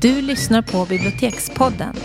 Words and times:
Du 0.00 0.22
lyssnar 0.22 0.62
på 0.62 0.86
Bibliotekspodden. 0.86 1.96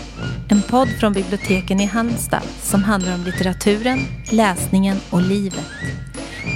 En 0.48 0.62
podd 0.62 0.88
från 0.88 1.12
biblioteken 1.12 1.80
i 1.80 1.84
Halmstad 1.84 2.42
som 2.62 2.84
handlar 2.84 3.14
om 3.14 3.24
litteraturen, 3.24 3.98
läsningen 4.30 4.96
och 5.10 5.22
livet. 5.22 5.66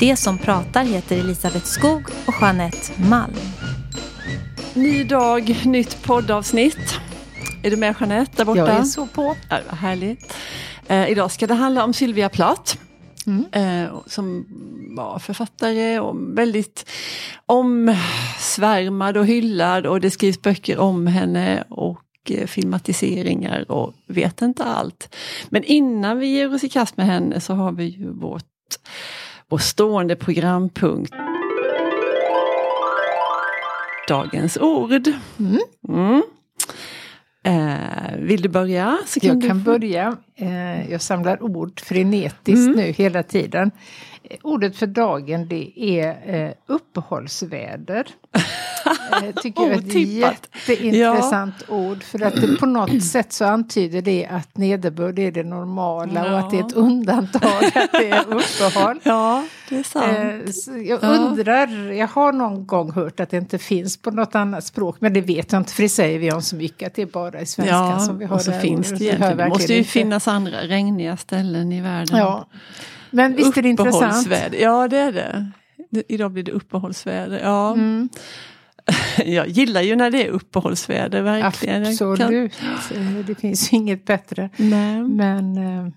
Det 0.01 0.17
som 0.17 0.39
pratar 0.39 0.85
heter 0.85 1.19
Elisabeth 1.19 1.65
Skog 1.65 2.03
och 2.27 2.35
Jeanette 2.41 3.03
Malm. 3.09 3.35
Ny 4.75 5.05
dag, 5.05 5.67
nytt 5.67 6.03
poddavsnitt. 6.03 7.01
Är 7.63 7.71
du 7.71 7.77
med 7.77 7.95
Jeanette 8.01 8.33
där 8.37 8.45
borta? 8.45 8.59
Jag 8.59 8.69
är 8.69 8.83
så 8.83 9.07
på. 9.07 9.37
Ja, 9.49 9.59
vad 9.71 9.79
härligt. 9.79 10.35
Eh, 10.89 11.09
idag 11.09 11.31
ska 11.31 11.47
det 11.47 11.55
handla 11.55 11.85
om 11.85 11.95
Sylvia 11.95 12.29
Plath. 12.29 12.77
Mm. 13.27 13.45
Eh, 13.53 13.93
som 14.07 14.47
var 14.97 15.19
författare 15.19 15.99
och 16.01 16.39
väldigt 16.39 16.91
omsvärmad 17.47 19.17
och 19.17 19.27
hyllad 19.27 19.87
och 19.87 20.01
det 20.01 20.11
skrivs 20.11 20.43
böcker 20.43 20.79
om 20.79 21.07
henne 21.07 21.65
och 21.69 22.01
eh, 22.31 22.47
filmatiseringar 22.47 23.71
och 23.71 23.95
vet 24.07 24.43
inte 24.43 24.65
allt. 24.65 25.17
Men 25.49 25.65
innan 25.65 26.19
vi 26.19 26.27
ger 26.27 26.55
oss 26.55 26.65
i 26.65 26.69
kast 26.69 26.97
med 26.97 27.07
henne 27.07 27.41
så 27.41 27.55
har 27.55 27.73
vi 27.73 27.85
ju 27.85 28.11
vårt, 28.11 28.45
vår 29.49 29.59
stående 29.59 30.17
programpunkt. 30.17 31.13
Dagens 34.09 34.57
ord. 34.59 35.09
Mm. 35.39 35.59
Mm. 35.89 36.23
Eh, 37.45 38.17
vill 38.19 38.43
du 38.43 38.49
börja? 38.49 38.99
Så 39.07 39.21
Jag 39.23 39.43
kan 39.43 39.65
få- 39.65 39.71
börja. 39.71 40.17
Eh, 40.37 40.91
Jag 40.91 41.03
samlar 41.03 41.43
ord 41.43 41.81
frenetiskt 41.81 42.67
Mm. 42.67 42.73
nu 42.73 42.83
hela 42.93 43.23
tiden. 43.23 43.71
Ordet 44.43 44.77
för 44.77 44.87
dagen 44.87 45.49
det 45.49 45.73
är 45.77 46.35
eh, 46.47 46.53
uppehållsväder. 46.67 48.07
Eh, 49.23 49.35
tycker 49.43 49.63
jag 49.63 49.73
är 49.73 49.79
ett 49.79 49.95
jätteintressant 49.95 51.55
ord. 51.69 52.03
För 52.03 52.23
att 52.23 52.35
det 52.41 52.57
på 52.57 52.67
något 52.67 53.05
sätt 53.13 53.33
så 53.33 53.45
antyder 53.45 54.03
det 54.03 54.27
att 54.27 54.57
nederbörd 54.57 55.19
är 55.19 55.33
det 55.33 55.43
normala 55.43 56.21
och 56.25 56.29
Ja. 56.31 56.39
att 56.39 56.51
det 56.51 56.59
är 56.59 56.67
ett 56.67 56.73
undantag 56.73 57.65
att 57.65 57.93
det 57.93 58.11
är 58.11 58.21
uppehåll. 58.29 59.01
Ja, 59.03 59.45
det 59.69 59.77
är 59.79 59.83
sant. 59.83 60.07
Eh, 60.69 60.83
jag 60.89 60.99
Ja. 61.03 61.09
undrar, 61.09 61.93
jag 61.93 62.09
har 62.09 62.33
någon 62.33 62.67
gång 62.67 62.93
hört 62.93 63.21
att 63.21 63.31
det 63.31 63.37
inte 63.37 63.59
finns 63.59 63.97
på 64.03 64.11
något 64.11 64.35
annat 64.35 64.65
språk, 64.65 64.97
men 65.01 65.13
det 65.13 65.21
vet 65.21 65.53
jag 65.53 65.61
inte 65.61 65.73
för 65.73 65.83
det 65.83 65.89
säger 65.89 66.19
vi 66.19 66.33
om 66.33 66.43
så 66.43 66.57
mycket 66.57 66.87
att 66.87 66.95
det 66.95 67.03
är 67.03 67.07
bara 67.07 67.41
i 67.41 67.47
svenskan 67.47 68.01
som 68.01 68.19
vi 68.19 68.25
har 68.25 68.37
och 68.37 68.43
så 68.43 68.51
det 68.51 68.61
finns 68.61 68.89
det 68.89 69.05
egentligen. 69.05 69.37
Det 69.37 69.49
måste 69.49 69.73
ju 69.73 69.79
inte. 69.79 69.91
finnas 69.91 70.29
andra 70.29 70.63
regniga 70.63 71.17
ställen 71.17 71.73
i 71.73 71.81
världen. 71.81 72.19
Ja. 72.19 72.47
Men 73.11 73.37
visst 73.37 73.57
är 73.57 73.63
det 73.63 73.69
intressant? 73.69 74.27
Ja, 74.61 74.89
det 74.89 74.99
är 74.99 75.13
det. 75.13 75.51
Idag 76.09 76.31
blir 76.33 76.43
det 76.43 76.53
uppehållsväder. 76.53 77.41
Ja. 77.43 77.73
Mm, 77.73 78.09
Jag 79.25 79.49
gillar 79.49 79.81
ju 79.83 79.97
när 79.97 80.11
det 80.11 80.27
är 80.27 80.31
uppehållsväder, 80.31 81.23
verkligen. 81.23 81.85
Kan- 81.85 82.11
absolut, 82.13 82.53
Eh, 82.95 83.25
det 83.27 83.35
finns 83.35 83.73
inget 83.73 84.05
bättre. 84.05 84.51
Nej. 84.57 85.03
Men, 85.03 85.57
eh, 85.57 85.89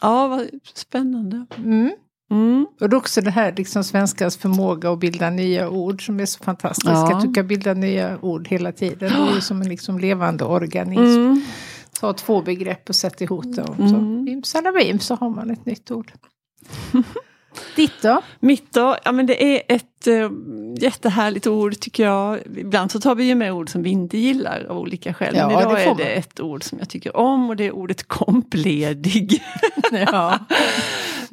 Ja, 0.00 0.28
vad 0.28 0.46
spännande. 0.74 1.46
mm. 1.58 1.90
Mm. 2.30 2.66
Och 2.80 2.92
också 2.94 3.20
det 3.20 3.30
här 3.30 3.54
liksom 3.56 3.84
svenskans 3.84 4.36
förmåga 4.36 4.90
att 4.92 4.98
bilda 4.98 5.30
nya 5.30 5.68
ord 5.68 6.06
som 6.06 6.20
är 6.20 6.26
så 6.26 6.44
fantastiskt. 6.44 6.86
Ja. 6.92 7.16
Att 7.16 7.22
du 7.22 7.32
kan 7.32 7.46
bilda 7.46 7.74
nya 7.74 8.18
ord 8.20 8.48
hela 8.48 8.72
tiden. 8.72 8.98
Det 9.12 9.30
är 9.30 9.34
ju 9.34 9.40
som 9.40 9.62
en 9.62 9.68
liksom 9.68 9.98
levande 9.98 10.44
organism. 10.44 11.02
Mm. 11.20 11.42
Ta 12.00 12.12
två 12.12 12.42
begrepp 12.42 12.88
och 12.88 12.96
sätt 12.96 13.20
ihop 13.20 13.56
dem. 13.56 13.74
Mm. 13.78 13.88
Så 13.90 14.24
bim 14.24 14.42
salabim 14.42 15.00
så 15.00 15.14
har 15.14 15.30
man 15.30 15.50
ett 15.50 15.66
nytt 15.66 15.90
ord. 15.90 16.12
Ditt 17.76 18.02
då? 18.02 18.22
Mitt 18.40 18.72
då? 18.72 18.96
Ja 19.04 19.12
men 19.12 19.26
det 19.26 19.44
är 19.56 19.62
ett 19.68 20.06
äh, 20.06 20.30
jättehärligt 20.80 21.46
ord 21.46 21.80
tycker 21.80 22.04
jag. 22.04 22.38
Ibland 22.56 22.90
så 22.90 23.00
tar 23.00 23.14
vi 23.14 23.24
ju 23.24 23.34
med 23.34 23.52
ord 23.52 23.70
som 23.70 23.82
vi 23.82 23.90
inte 23.90 24.18
gillar 24.18 24.66
av 24.68 24.78
olika 24.78 25.14
skäl. 25.14 25.36
Ja, 25.36 25.48
men 25.48 25.58
idag 25.60 25.76
det 25.76 25.82
är 25.82 25.94
det 25.94 26.14
ett 26.14 26.40
ord 26.40 26.64
som 26.64 26.78
jag 26.78 26.88
tycker 26.88 27.16
om 27.16 27.50
och 27.50 27.56
det 27.56 27.64
är 27.64 27.72
ordet 27.72 28.08
kompledig. 28.08 29.42
Ja, 29.92 30.38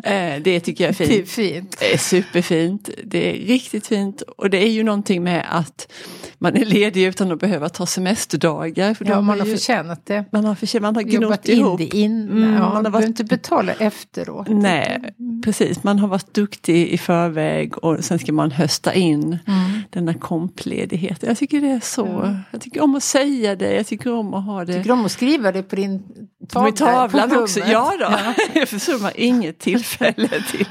Eh, 0.04 0.42
det 0.42 0.60
tycker 0.60 0.84
jag 0.84 0.90
är 0.90 0.94
fint. 0.94 1.10
det 1.10 1.22
är 1.22 1.26
fint. 1.26 1.78
Det 1.80 1.94
är 1.94 1.98
superfint. 1.98 2.90
Det 3.04 3.30
är 3.30 3.48
riktigt 3.48 3.88
fint. 3.88 4.22
Och 4.22 4.50
det 4.50 4.58
är 4.58 4.70
ju 4.70 4.84
någonting 4.84 5.24
med 5.24 5.46
att 5.50 5.92
man 6.40 6.56
är 6.58 6.66
ledig 6.66 7.04
utan 7.06 7.32
att 7.32 7.40
behöva 7.40 7.70
ta 7.70 7.86
semesterdagar. 7.86 8.94
För 8.94 9.06
Ja, 9.06 9.22
man 9.22 9.40
har 9.40 9.48
ju, 9.48 9.52
förtjänat 9.54 10.06
det. 10.06 10.26
man 10.32 10.46
har, 10.46 10.56
förtjänat, 10.56 10.84
man 10.96 10.96
har 10.96 11.12
gnott 11.12 11.48
in 11.48 11.60
ihop. 11.60 11.78
det 11.78 11.96
innan. 11.98 12.30
Mm, 12.44 12.54
ja, 12.54 12.60
man 12.60 12.62
har 12.62 12.74
varit- 12.74 12.84
behöver 12.92 13.08
inte 13.08 13.24
betala 13.24 13.74
efteråt. 13.74 14.48
Nej, 14.50 15.02
precis. 15.44 15.84
Man 15.84 16.00
har 16.00 16.08
varit 16.08 16.34
duktig 16.34 16.88
i 16.88 16.98
förväg 16.98 17.78
och 17.78 18.04
sen 18.06 18.20
ska 18.20 18.34
man 18.34 18.52
hösta 18.52 18.94
in 18.94 19.24
Mm. 19.48 19.82
denna 19.90 20.14
kompledighet. 20.14 21.24
Jag 21.24 21.38
tycker 21.38 21.62
det 21.62 21.68
är 21.70 21.80
så. 21.80 22.06
Ja. 22.24 22.36
Jag 22.52 22.62
tycker 22.62 22.82
om 22.84 22.96
att 22.96 23.04
säga 23.04 23.56
det. 23.56 23.74
Jag 23.76 23.88
tycker 23.88 24.14
om 24.14 24.34
att 24.34 24.46
ha 24.46 24.66
det. 24.66 24.74
Tycker 24.74 24.84
du 24.88 24.92
om 24.94 25.06
att 25.06 25.12
skriva 25.12 25.52
det 25.52 25.64
på 25.64 25.76
din 25.76 26.00
På 26.40 26.46
tavla? 26.48 26.66
min 26.66 26.74
tavlan 26.76 27.30
på 27.30 27.36
också. 27.36 27.60
Ja 27.60 27.94
då. 28.00 28.34
Jag 28.60 28.70
försummar 28.70 29.12
inget 29.16 29.60
tillfälle 29.60 30.30
till, 30.52 30.66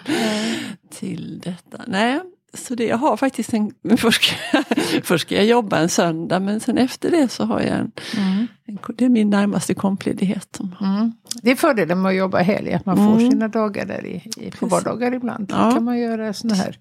till 0.98 1.40
detta. 1.44 1.82
Nej, 1.86 2.20
så 2.54 2.74
det, 2.74 2.84
jag 2.84 2.96
har 2.96 3.16
faktiskt 3.16 3.54
en... 3.54 3.72
Först 3.96 4.24
ska, 4.24 4.62
först 5.02 5.26
ska 5.26 5.34
jag 5.34 5.44
jobba 5.46 5.78
en 5.78 5.88
söndag 5.88 6.40
men 6.40 6.60
sen 6.60 6.78
efter 6.78 7.10
det 7.10 7.28
så 7.28 7.44
har 7.44 7.60
jag 7.60 7.78
en... 7.78 7.92
Mm. 8.16 8.46
en 8.66 8.78
det 8.96 9.04
är 9.04 9.08
min 9.08 9.30
närmaste 9.30 9.74
kompledighet. 9.74 10.60
Mm. 10.80 11.12
Det 11.42 11.50
är 11.50 11.56
fördelen 11.56 12.02
med 12.02 12.10
att 12.10 12.16
jobba 12.16 12.38
helg, 12.38 12.72
att 12.72 12.86
man 12.86 12.96
får 12.96 13.16
Mm. 13.16 13.30
sina 13.30 13.48
dagar 13.48 13.86
där 13.86 14.06
i, 14.06 14.30
i 14.36 14.50
på 14.50 14.66
vardagar 14.66 15.14
ibland. 15.14 15.52
Ja. 15.52 15.64
Då 15.64 15.70
kan 15.72 15.84
man 15.84 15.98
göra 15.98 16.32
såna 16.32 16.54
här 16.54 16.78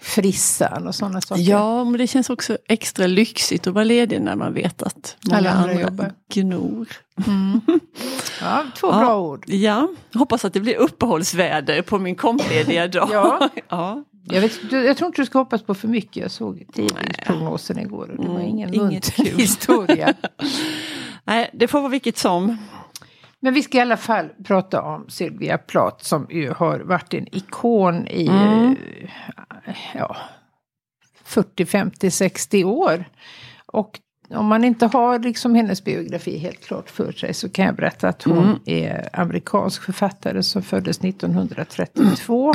frissan 0.00 0.86
och 0.86 0.94
sådana 0.94 1.20
saker. 1.20 1.42
Ja, 1.42 1.84
men 1.84 1.98
det 1.98 2.06
känns 2.06 2.30
också 2.30 2.58
extra 2.68 3.06
lyxigt 3.06 3.66
att 3.66 3.74
vara 3.74 3.84
ledig 3.84 4.22
när 4.22 4.36
man 4.36 4.54
vet 4.54 4.82
att 4.82 5.16
många 5.26 5.38
Alla 5.38 5.50
andra 5.50 5.70
andra, 5.70 5.82
jobbar. 5.82 6.12
gnor. 6.34 6.88
Mm. 7.26 7.60
ja 8.40 8.64
två 8.76 8.86
Ja. 8.92 8.98
bra 8.98 9.20
ord. 9.20 9.44
Ja, 9.46 9.88
hoppas 10.14 10.44
att 10.44 10.52
det 10.52 10.60
blir 10.60 10.76
uppehållsväder 10.76 11.82
på 11.82 11.98
min 11.98 12.14
komplediga 12.14 12.88
dag. 12.88 13.08
Ja. 13.12 13.48
ja. 13.68 14.04
Jag, 14.30 14.40
vet, 14.40 14.72
jag 14.72 14.96
tror 14.96 15.06
inte 15.06 15.22
du 15.22 15.26
ska 15.26 15.38
hoppas 15.38 15.62
på 15.62 15.74
för 15.74 15.88
mycket. 15.88 16.16
Jag 16.16 16.30
såg 16.30 16.64
tidningsprognosen 16.72 17.78
igår 17.78 18.10
och 18.10 18.16
det 18.24 18.28
var 18.28 18.34
Mm, 18.40 18.48
ingen 18.48 18.74
inget 18.74 19.18
munter 19.18 19.36
historia. 19.38 20.14
Nej, 21.24 21.50
det 21.52 21.68
får 21.68 21.78
vara 21.80 21.90
vilket 21.90 22.18
som. 22.18 22.56
Men 23.40 23.54
vi 23.54 23.62
ska 23.62 23.78
i 23.78 23.80
alla 23.80 23.96
fall 23.96 24.28
prata 24.44 24.82
om 24.82 25.04
Sylvia 25.08 25.58
Plath 25.58 26.04
som 26.04 26.26
ju 26.30 26.50
har 26.52 26.78
varit 26.78 27.14
en 27.14 27.36
ikon 27.36 28.06
i 28.08 28.26
Mm. 28.28 28.76
ja, 29.94 30.16
40, 31.24 31.66
50, 31.66 32.10
60 32.10 32.64
år. 32.64 33.04
Och 33.66 34.00
om 34.30 34.46
man 34.46 34.64
inte 34.64 34.86
har 34.86 35.18
liksom 35.18 35.54
hennes 35.54 35.84
biografi 35.84 36.38
helt 36.38 36.64
klart 36.64 36.90
för 36.90 37.12
sig 37.12 37.34
så 37.34 37.48
kan 37.48 37.64
jag 37.66 37.74
berätta 37.76 38.08
att 38.08 38.22
hon 38.22 38.38
Mm. 38.38 38.58
är 38.64 39.08
amerikansk 39.12 39.82
författare 39.82 40.42
som 40.42 40.62
föddes 40.62 41.04
1932 41.04 42.52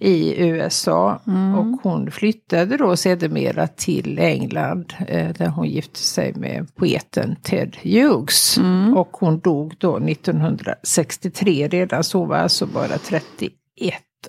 i 0.00 0.44
USA. 0.46 1.20
Mm. 1.26 1.54
Och 1.54 1.80
hon 1.82 2.10
flyttade 2.10 2.76
då 2.76 2.96
sedermera 2.96 3.66
till 3.66 4.18
England 4.18 4.94
eh, 5.08 5.32
där 5.38 5.46
hon 5.48 5.68
gifte 5.68 5.98
sig 5.98 6.34
med 6.34 6.74
poeten 6.74 7.36
Ted 7.42 7.76
Hughes. 7.82 8.58
Mm. 8.58 8.96
Och 8.96 9.16
hon 9.16 9.38
dog 9.38 9.74
då 9.78 9.96
1963 9.96 11.68
redan, 11.68 12.04
så 12.04 12.24
var 12.24 12.36
alltså 12.36 12.66
bara 12.66 12.98
31 12.98 13.22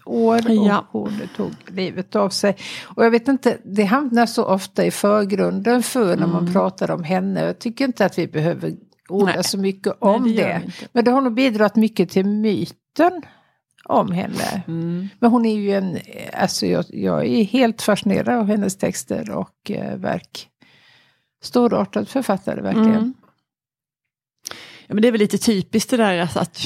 år. 0.05 0.51
Ja. 0.51 0.87
Och 0.91 1.01
hon 1.01 1.19
tog 1.35 1.51
livet 1.67 2.15
av 2.15 2.29
sig. 2.29 2.55
Och 2.83 3.05
jag 3.05 3.11
vet 3.11 3.27
inte, 3.27 3.57
det 3.63 3.83
hamnar 3.83 4.25
så 4.25 4.45
ofta 4.45 4.85
i 4.85 4.91
förgrunden 4.91 5.83
för 5.83 6.17
när 6.17 6.27
man 6.27 6.53
pratar 6.53 6.91
om 6.91 7.03
henne. 7.03 7.45
Jag 7.45 7.59
tycker 7.59 7.85
inte 7.85 8.05
att 8.05 8.17
vi 8.17 8.27
behöver 8.27 8.73
orda 9.09 9.33
Nej. 9.35 9.43
så 9.43 9.57
mycket 9.57 9.93
om 9.99 10.23
Nej, 10.23 10.35
det 10.35 10.43
det. 10.43 10.87
Men 10.93 11.05
det 11.05 11.11
har 11.11 11.21
nog 11.21 11.33
bidragit 11.33 11.75
mycket 11.75 12.09
till 12.09 12.25
myten 12.25 13.21
om 13.85 14.11
henne. 14.11 14.63
Mm. 14.67 15.09
Men 15.19 15.31
hon 15.31 15.45
är 15.45 15.55
ju 15.55 15.73
en, 15.75 15.99
alltså 16.33 16.65
jag, 16.65 16.85
jag 16.89 17.25
är 17.25 17.43
helt 17.43 17.81
fascinerad 17.81 18.39
av 18.39 18.45
hennes 18.47 18.77
texter 18.77 19.31
och 19.31 19.71
eh, 19.71 19.97
verk. 19.97 20.47
Storartad 21.41 22.07
författare 22.07 22.61
verkligen. 22.61 22.95
Mm. 22.95 23.13
Ja, 24.87 24.93
men 24.93 25.01
det 25.01 25.07
är 25.07 25.11
väl 25.11 25.19
lite 25.19 25.37
typiskt 25.37 25.89
det 25.89 25.97
där 25.97 26.17
att, 26.17 26.37
att, 26.37 26.59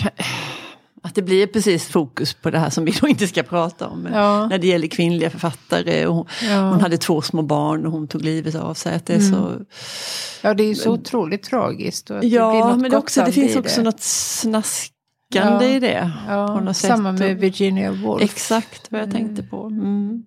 att 1.05 1.15
det 1.15 1.21
blir 1.21 1.47
precis 1.47 1.87
fokus 1.87 2.33
på 2.33 2.49
det 2.49 2.59
här 2.59 2.69
som 2.69 2.85
vi 2.85 2.91
då 3.01 3.07
inte 3.07 3.27
ska 3.27 3.43
prata 3.43 3.87
om. 3.87 4.07
Ja. 4.13 4.47
När 4.47 4.57
det 4.57 4.67
gäller 4.67 4.87
kvinnliga 4.87 5.29
författare. 5.29 6.05
Och 6.05 6.15
hon, 6.15 6.25
Ja. 6.43 6.69
hon 6.69 6.81
hade 6.81 6.97
två 6.97 7.21
små 7.21 7.41
barn 7.41 7.85
och 7.85 7.91
hon 7.91 8.07
tog 8.07 8.21
livet 8.21 8.55
av 8.55 8.73
sig. 8.73 8.95
Att 8.95 9.05
det 9.05 9.13
är 9.13 9.19
Mm. 9.19 9.31
så, 9.31 9.65
ja, 10.41 10.53
det 10.53 10.63
är 10.63 10.67
ju 10.67 10.75
så 10.75 10.91
otroligt 10.91 11.43
tragiskt. 11.43 12.09
Och 12.09 12.15
att 12.15 12.21
det 12.21 12.27
blir 12.27 12.37
ja, 12.39 12.67
något 12.69 12.79
men 12.81 12.91
det, 12.91 12.97
också, 12.97 13.23
det 13.25 13.31
finns 13.31 13.55
också 13.55 13.81
det. 13.81 13.83
något 13.85 13.99
snaskande 14.01 14.93
Ja. 15.33 15.63
i 15.63 15.79
det. 15.79 16.11
på 16.27 16.33
Ja, 16.65 16.73
samma 16.73 17.11
med 17.11 17.37
Virginia 17.37 17.91
Woolf. 17.91 18.23
Exakt 18.23 18.91
vad 18.91 19.01
jag 19.01 19.11
tänkte 19.11 19.43
på. 19.43 19.65
Mm. 19.65 20.23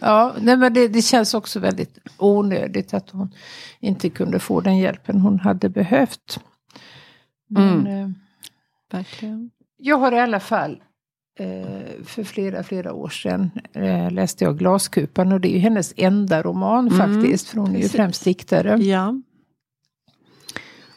Ja, 0.00 0.34
nej, 0.40 0.56
men 0.56 0.74
det, 0.74 0.88
det 0.88 1.02
känns 1.02 1.34
också 1.34 1.60
väldigt 1.60 1.98
onödigt 2.18 2.94
att 2.94 3.10
hon 3.10 3.34
inte 3.80 4.10
kunde 4.10 4.38
få 4.38 4.60
den 4.60 4.78
hjälpen 4.78 5.20
hon 5.20 5.40
hade 5.40 5.68
behövt. 5.68 6.40
Men, 7.48 7.86
Mm. 7.86 8.02
eh, 8.02 8.08
Verkligen. 8.96 9.50
Jag 9.76 9.98
har 9.98 10.12
i 10.12 10.18
alla 10.20 10.40
fall 10.40 10.82
eh, 11.38 12.04
för 12.04 12.24
flera, 12.24 12.62
flera 12.62 12.92
år 12.92 13.08
sedan 13.08 13.50
eh, 13.74 14.10
läste 14.10 14.44
jag 14.44 14.58
Glaskupan 14.58 15.32
och 15.32 15.40
det 15.40 15.48
är 15.48 15.52
ju 15.52 15.58
hennes 15.58 15.94
enda 15.96 16.42
roman 16.42 16.88
Mm, 16.88 16.98
faktiskt, 16.98 17.48
för 17.48 17.58
hon 17.58 17.70
är 17.70 17.74
ju 17.74 17.78
precis. 17.80 17.92
främst 17.92 18.24
diktare. 18.24 18.76
Ja. 18.82 19.14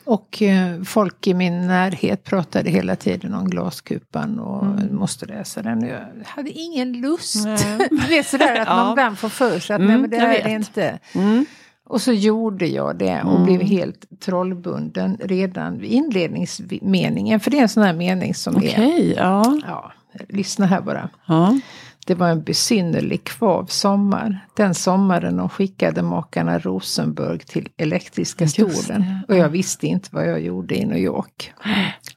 Och 0.04 0.42
eh, 0.42 0.82
folk 0.84 1.28
i 1.28 1.34
min 1.34 1.68
närhet 1.68 2.24
pratade 2.24 2.70
hela 2.70 2.96
tiden 2.96 3.34
om 3.34 3.50
Glaskupan 3.50 4.40
och 4.40 4.66
Mm. 4.66 4.96
måste 4.96 5.26
läsa 5.26 5.62
den. 5.62 5.82
Jag 5.82 6.06
hade 6.26 6.50
ingen 6.50 6.94
lust. 7.02 7.44
Det 8.08 8.18
är 8.18 8.24
sådär 8.24 8.60
att 8.62 8.68
Ja. 8.68 8.76
man 8.76 8.92
ibland 8.92 9.18
får 9.20 9.30
för 9.30 9.60
sig 9.60 9.74
att 9.74 9.80
Mm, 9.82 9.92
nej 9.92 10.02
men 10.02 10.10
det 10.10 10.18
här 10.18 10.36
är 10.36 10.48
inte. 10.56 11.00
Mm. 11.16 11.46
Och 11.90 12.02
så 12.02 12.12
gjorde 12.14 12.68
jag 12.68 12.98
det 12.98 13.22
och 13.22 13.32
Mm. 13.36 13.44
blev 13.46 13.62
helt 13.62 14.06
trollbunden 14.20 15.18
redan 15.24 15.78
vid 15.80 15.92
inledningsmeningen. 15.92 17.40
För 17.40 17.52
det 17.52 17.58
är 17.58 17.62
en 17.62 17.70
sån 17.70 17.84
här 17.84 17.94
mening 17.94 18.34
som 18.36 18.56
är, 18.56 18.60
Okej, 18.60 19.14
ja. 19.18 19.60
ja, 19.68 19.92
lyssna 20.30 20.66
här 20.66 20.82
bara. 20.82 21.10
ja. 21.28 21.60
Det 22.06 22.16
var 22.16 22.30
en 22.30 22.44
besynnerlig 22.44 23.24
kvav 23.24 23.66
sommar. 23.66 24.46
Den 24.56 24.74
sommaren 24.76 25.38
de 25.38 25.50
skickade 25.50 26.02
makarna 26.02 26.60
Rosenberg 26.60 27.40
till 27.40 27.70
elektriska 27.78 28.44
Just 28.46 28.58
stolen. 28.84 29.02
det. 29.02 29.34
Och 29.34 29.40
jag 29.40 29.50
visste 29.50 29.88
inte 29.88 30.10
vad 30.12 30.28
jag 30.30 30.42
gjorde 30.42 30.76
i 30.76 30.86
New 30.86 30.98
York. 30.98 31.54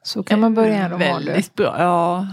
Så 0.03 0.23
kan 0.23 0.41
man 0.41 0.55
börja 0.55 0.75
en 0.75 0.91
roman. 0.91 0.99
Väldigt 0.99 1.55
bra, 1.55 1.75
ja. 1.79 2.27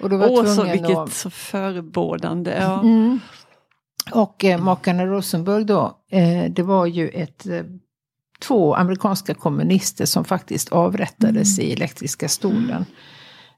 Och 0.00 0.10
då 0.10 0.16
var 0.16 0.28
Åh, 0.30 0.44
så, 0.44 0.62
vilket 0.64 0.96
att... 0.96 1.12
så 1.12 1.30
förebådande. 1.30 2.56
Ja. 2.60 2.80
Mm. 2.80 3.20
Och 4.14 4.44
eh, 4.44 4.60
makarna 4.60 5.06
Rosenberg 5.06 5.64
då, 5.64 5.98
eh, 6.10 6.44
det 6.50 6.62
var 6.62 6.86
ju 6.86 7.08
ett, 7.08 7.46
eh, 7.46 7.62
två 8.40 8.74
amerikanska 8.74 9.34
kommunister 9.34 10.06
som 10.06 10.24
faktiskt 10.24 10.72
avrättades 10.72 11.58
Mm. 11.58 11.70
i 11.70 11.72
elektriska 11.72 12.28
stolen 12.28 12.84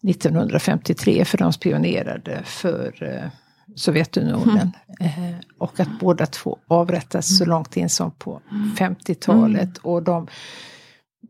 1953 0.02 1.24
för 1.24 1.38
de 1.38 1.52
spionerade 1.52 2.42
för 2.44 3.02
eh, 3.02 3.30
Sovjetunionen. 3.76 4.58
Mm. 4.58 4.72
Eh, 5.00 5.34
och 5.58 5.80
att 5.80 5.88
båda 6.00 6.26
två 6.26 6.58
avrättas 6.68 7.38
så 7.38 7.44
långt 7.44 7.76
in 7.76 7.88
som 7.88 8.10
på 8.10 8.40
50-talet. 8.78 9.78
Och 9.78 10.02
de, 10.02 10.26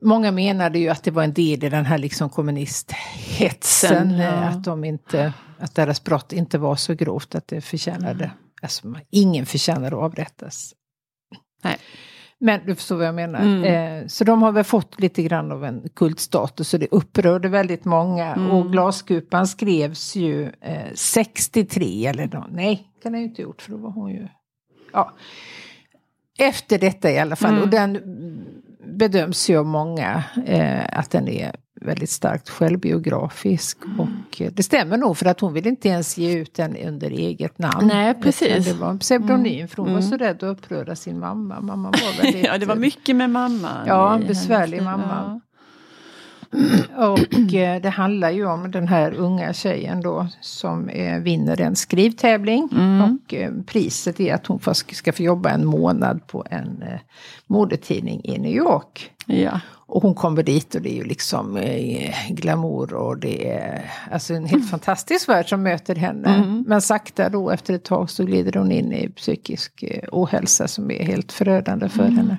många 0.03 0.33
menade 0.33 0.79
ju 0.79 0.89
att 0.89 1.03
det 1.03 1.11
var 1.11 1.23
en 1.23 1.33
del 1.33 1.65
i 1.65 1.69
den 1.69 1.85
här 1.87 1.99
liksom 1.99 2.31
kommunisthetsen. 2.31 4.19
Ja. 4.19 4.25
eh, 4.25 4.49
Att, 4.49 4.65
de 4.65 4.85
inte, 4.85 5.33
att 5.59 5.75
deras 5.75 6.05
brott 6.05 6.33
inte 6.33 6.59
var 6.59 6.77
så 6.77 6.95
grovt 6.95 7.35
att 7.35 7.49
det 7.49 7.61
förtjänade, 7.61 8.31
alltså 8.67 8.87
man- 8.89 9.01
ingen 9.11 9.47
förtjänar 9.47 9.87
att 9.87 9.93
avrättas. 9.93 10.75
Nej. 11.65 11.77
Men 12.39 12.67
du 12.67 12.75
förstår 12.75 12.97
vad 12.97 13.07
jag 13.07 13.15
menar. 13.15 13.41
Mm. 13.41 13.65
Eh, 14.03 14.07
så 14.07 14.25
de 14.25 14.43
har 14.43 14.53
väl 14.53 14.65
fått 14.65 15.01
lite 15.01 15.23
grann 15.23 15.53
av 15.53 15.65
en 15.65 15.89
kultstatus 15.95 16.75
och 16.75 16.81
det 16.81 16.89
upprörde 16.91 17.49
väldigt 17.49 17.85
många. 17.85 18.35
Mm. 18.35 18.51
Och 18.51 18.73
Glaskupan 18.73 19.47
skrevs 19.47 20.17
ju 20.17 20.53
eh, 20.61 20.93
63 20.95 22.07
eller 22.07 22.29
nå, 22.33 22.47
nej, 22.51 22.89
kan 23.03 23.13
jag 23.13 23.23
ju 23.23 23.29
inte 23.29 23.43
gjort 23.43 23.63
för 23.63 23.71
då 23.71 23.77
var 23.77 23.91
hon 23.91 24.11
ju... 24.11 24.29
Ja. 24.93 25.13
Efter 26.39 26.79
detta 26.79 27.11
i 27.11 27.19
alla 27.19 27.37
fall. 27.37 27.51
Mm. 27.51 27.63
Och 27.63 27.69
den 27.69 28.01
bedöms 28.97 29.51
ju 29.51 29.59
av 29.59 29.67
många 29.67 30.25
eh, 30.47 30.99
att 30.99 31.11
den 31.11 31.29
är 31.29 31.57
väldigt 31.81 32.11
starkt 32.11 32.49
självbiografisk. 32.49 33.79
Mm. 33.85 34.01
Och 34.01 34.41
eh, 34.41 34.51
det 34.53 34.63
stämmer 34.63 34.97
nog 34.97 35.17
för 35.17 35.27
att 35.27 35.41
hon 35.41 35.53
vill 35.53 35.67
inte 35.67 35.89
ens 35.89 36.19
ge 36.19 36.39
ut 36.39 36.55
den 36.55 36.77
under 36.77 37.11
eget 37.11 37.59
namn. 37.59 37.87
Nej, 37.87 38.15
precis. 38.15 38.67
Det 38.67 38.73
var 38.73 38.91
en 38.91 38.99
pseudonym 38.99 39.69
för 39.69 39.77
hon 39.77 39.87
var 39.93 39.99
Mm. 39.99 40.11
så 40.11 40.17
rädd 40.17 40.37
att 40.37 40.43
uppröra 40.43 40.97
sin 40.97 41.19
mamma. 41.19 41.61
Mamma 41.61 41.91
var 41.91 42.23
väldigt... 42.23 42.45
ja, 42.47 42.59
det 42.59 42.67
var 42.67 42.77
mycket 42.77 43.17
med 43.17 43.31
mamma. 43.31 43.71
Ja, 43.87 44.15
en 44.15 44.27
besvärlig 44.27 44.83
mamma. 44.83 45.41
Och 46.97 47.55
eh, 47.55 47.81
det 47.83 47.91
handlar 47.91 48.31
ju 48.31 48.47
om 48.47 48.71
den 48.71 48.89
här 48.89 49.15
unga 49.15 49.53
tjejen 49.53 50.01
då 50.01 50.27
som 50.41 50.89
eh, 50.89 51.19
vinner 51.19 51.61
en 51.61 51.77
skrivtävling. 51.77 52.69
Mm. 52.73 53.03
Och 53.25 53.35
eh, 53.35 53.51
priset 53.67 54.21
är 54.21 54.35
att 54.35 54.47
hon 54.47 54.61
ska 54.93 55.13
få 55.13 55.23
jobba 55.23 55.51
en 55.51 55.65
månad 55.67 56.27
på 56.27 56.45
en 56.51 56.83
eh, 56.83 56.99
modetidning 57.47 58.21
i 58.25 58.39
New 58.39 58.57
York. 58.57 59.11
Ja. 59.27 59.61
Och 59.89 60.03
hon 60.03 60.15
kommer 60.15 60.43
dit 60.43 60.75
och 60.75 60.83
det 60.83 60.93
är 60.93 60.97
ju 60.97 61.05
liksom 61.05 61.57
eh, 61.57 62.15
glamour 62.31 62.95
och 62.95 63.19
det 63.19 63.51
är 63.51 63.91
alltså 64.13 64.35
en 64.35 64.45
helt 64.47 64.71
fantastisk 64.71 65.29
värld 65.29 65.49
som 65.49 65.63
möter 65.63 65.95
henne. 65.95 66.35
Mm. 66.35 66.65
Men 66.69 66.83
sakta 66.83 67.29
då 67.29 67.51
efter 67.51 67.75
ett 67.75 67.85
tag 67.85 68.11
så 68.11 68.25
glider 68.25 68.53
hon 68.53 68.73
in 68.73 68.93
i 68.93 69.09
psykisk 69.09 69.83
eh, 69.83 70.05
ohälsa 70.13 70.69
som 70.69 70.91
är 70.91 71.05
helt 71.05 71.33
förödande 71.33 71.89
för 71.89 72.03
Mm. 72.03 72.17
henne. 72.17 72.37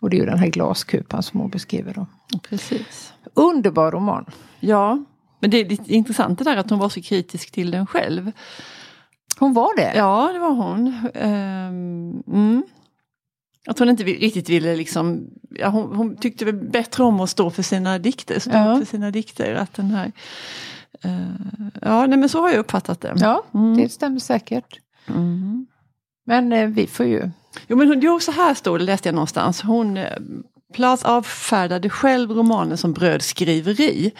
Och 0.00 0.10
det 0.10 0.16
är 0.16 0.20
ju 0.20 0.26
den 0.26 0.38
här 0.38 0.46
glaskupan 0.48 1.22
som 1.22 1.40
hon 1.40 1.50
beskriver 1.50 1.92
då. 1.94 2.06
Precis. 2.48 3.12
Underbar 3.34 3.90
roman. 3.92 4.24
Ja, 4.60 5.04
men 5.40 5.50
det 5.50 5.56
är 5.60 5.68
lite 5.68 5.94
intressant 5.94 6.38
det 6.38 6.44
där 6.44 6.56
att 6.56 6.70
hon 6.70 6.78
var 6.78 6.88
så 6.88 7.02
kritisk 7.02 7.50
till 7.50 7.70
den 7.70 7.86
själv. 7.86 8.32
Hon 9.38 9.52
var 9.54 9.76
det? 9.76 9.92
Ja, 9.96 10.30
det 10.32 10.38
var 10.38 10.50
hon. 10.50 10.94
Ehm, 11.14 12.22
mm. 12.26 12.62
Att 13.68 13.78
hon 13.78 13.88
inte 13.88 14.02
riktigt 14.04 14.48
ville 14.48 14.76
liksom, 14.76 15.26
ja, 15.50 15.68
hon, 15.68 15.96
hon 15.96 16.16
tyckte 16.16 16.44
väl 16.44 16.54
bättre 16.54 17.04
om 17.04 17.20
att 17.20 17.30
stå 17.30 17.50
för 17.50 17.62
sina 17.62 17.98
dikter, 17.98 18.38
stå 18.40 18.50
Ja. 18.52 18.78
för 18.78 18.84
sina 18.86 19.10
dikter. 19.10 19.54
Att 19.54 19.74
den 19.74 19.90
här, 19.90 20.12
eh, 21.04 21.12
ja, 21.82 22.06
nej, 22.06 22.18
men 22.18 22.28
så 22.28 22.40
har 22.40 22.50
jag 22.50 22.58
uppfattat 22.58 23.00
det. 23.00 23.12
Ja, 23.16 23.44
Mm. 23.54 23.76
det 23.76 23.88
stämmer 23.88 24.18
säkert. 24.20 24.80
Mm. 25.08 25.66
Men 26.26 26.52
eh, 26.52 26.66
vi 26.68 26.86
får 26.86 27.06
ju... 27.06 27.30
Jo, 27.66 27.76
men 27.76 27.88
hon, 27.88 28.00
jo, 28.00 28.20
så 28.20 28.32
här 28.32 28.54
står 28.54 28.78
det, 28.78 28.84
läste 28.84 29.08
jag 29.08 29.14
någonstans. 29.14 29.62
Hon 29.62 29.96
eh, 29.96 30.12
Plas 30.74 31.04
avfärdade 31.04 31.90
själv 31.90 32.30
romanen 32.30 32.78
som 32.78 32.92
brödskriveri. 32.92 34.10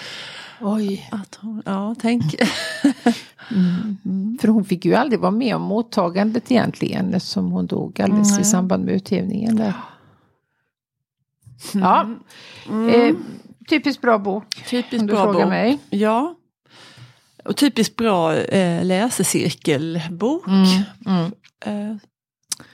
Oj. 0.61 1.09
Att 1.13 1.35
hon, 1.43 1.63
ja, 1.67 1.95
tänk. 1.99 2.35
Mm. 3.51 4.39
För 4.41 4.49
hon 4.49 4.65
fick 4.65 4.85
ju 4.85 4.95
aldrig 4.95 5.21
vara 5.21 5.31
med 5.31 5.57
om 5.57 5.63
mottagandet 5.63 6.51
egentligen 6.51 7.15
eftersom 7.15 7.51
hon 7.53 7.67
dog 7.67 8.01
alldeles 8.01 8.31
Nej. 8.33 8.41
i 8.41 8.45
samband 8.45 8.85
med 8.85 8.95
utgivningen. 8.95 9.57
Där. 9.57 9.73
Ja, 11.75 12.07
Mm. 12.69 12.89
eh, 13.11 13.15
typiskt 13.69 14.03
bra 14.03 14.19
bok. 14.19 14.65
Typiskt 14.71 15.07
bra 15.07 15.25
frågar 15.25 15.41
bok. 15.41 15.49
mig. 15.49 15.79
Ja. 15.91 16.35
Och 17.45 17.57
typiskt 17.57 17.97
bra 17.97 18.35
eh, 18.37 18.85
läsecirkelbok. 18.85 20.45
Mm. 21.07 21.33
Eh, 21.65 21.97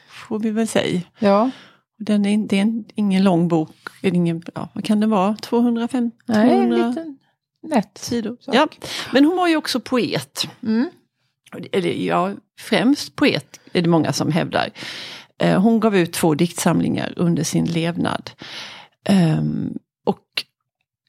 får 0.08 0.38
vi 0.38 0.50
väl 0.50 0.68
säga. 0.68 1.00
Ja, 1.18 1.50
Den 1.98 2.26
är, 2.26 2.48
det 2.48 2.56
är 2.58 2.62
en, 2.62 2.84
ingen 2.94 3.24
lång 3.24 3.48
bok. 3.48 3.70
Ingen, 4.02 4.42
ja, 4.54 4.68
vad 4.72 4.84
kan 4.84 5.00
det 5.00 5.06
vara? 5.06 5.34
205 5.36 6.10
nej, 6.26 6.50
en 6.50 6.68
200 6.70 6.88
liten 6.88 7.18
lätt. 7.68 7.98
sidor. 7.98 8.36
sak. 8.40 8.54
Ja. 8.54 8.68
Men 9.12 9.24
hon 9.24 9.36
var 9.36 9.48
ju 9.48 9.56
också 9.56 9.80
poet. 9.80 10.48
Mm. 10.62 10.90
Eller 11.72 11.90
ja, 11.90 12.32
främst 12.58 13.16
poet 13.16 13.60
är 13.72 13.82
det 13.82 13.88
många 13.88 14.12
som 14.12 14.32
hävdar. 14.32 14.70
Eh, 15.38 15.62
hon 15.62 15.80
gav 15.80 15.96
ut 15.96 16.12
två 16.12 16.34
diktsamlingar 16.34 17.12
under 17.16 17.42
sin 17.42 17.64
levnad. 17.64 18.30
Ehm, 19.04 19.78
och 20.04 20.44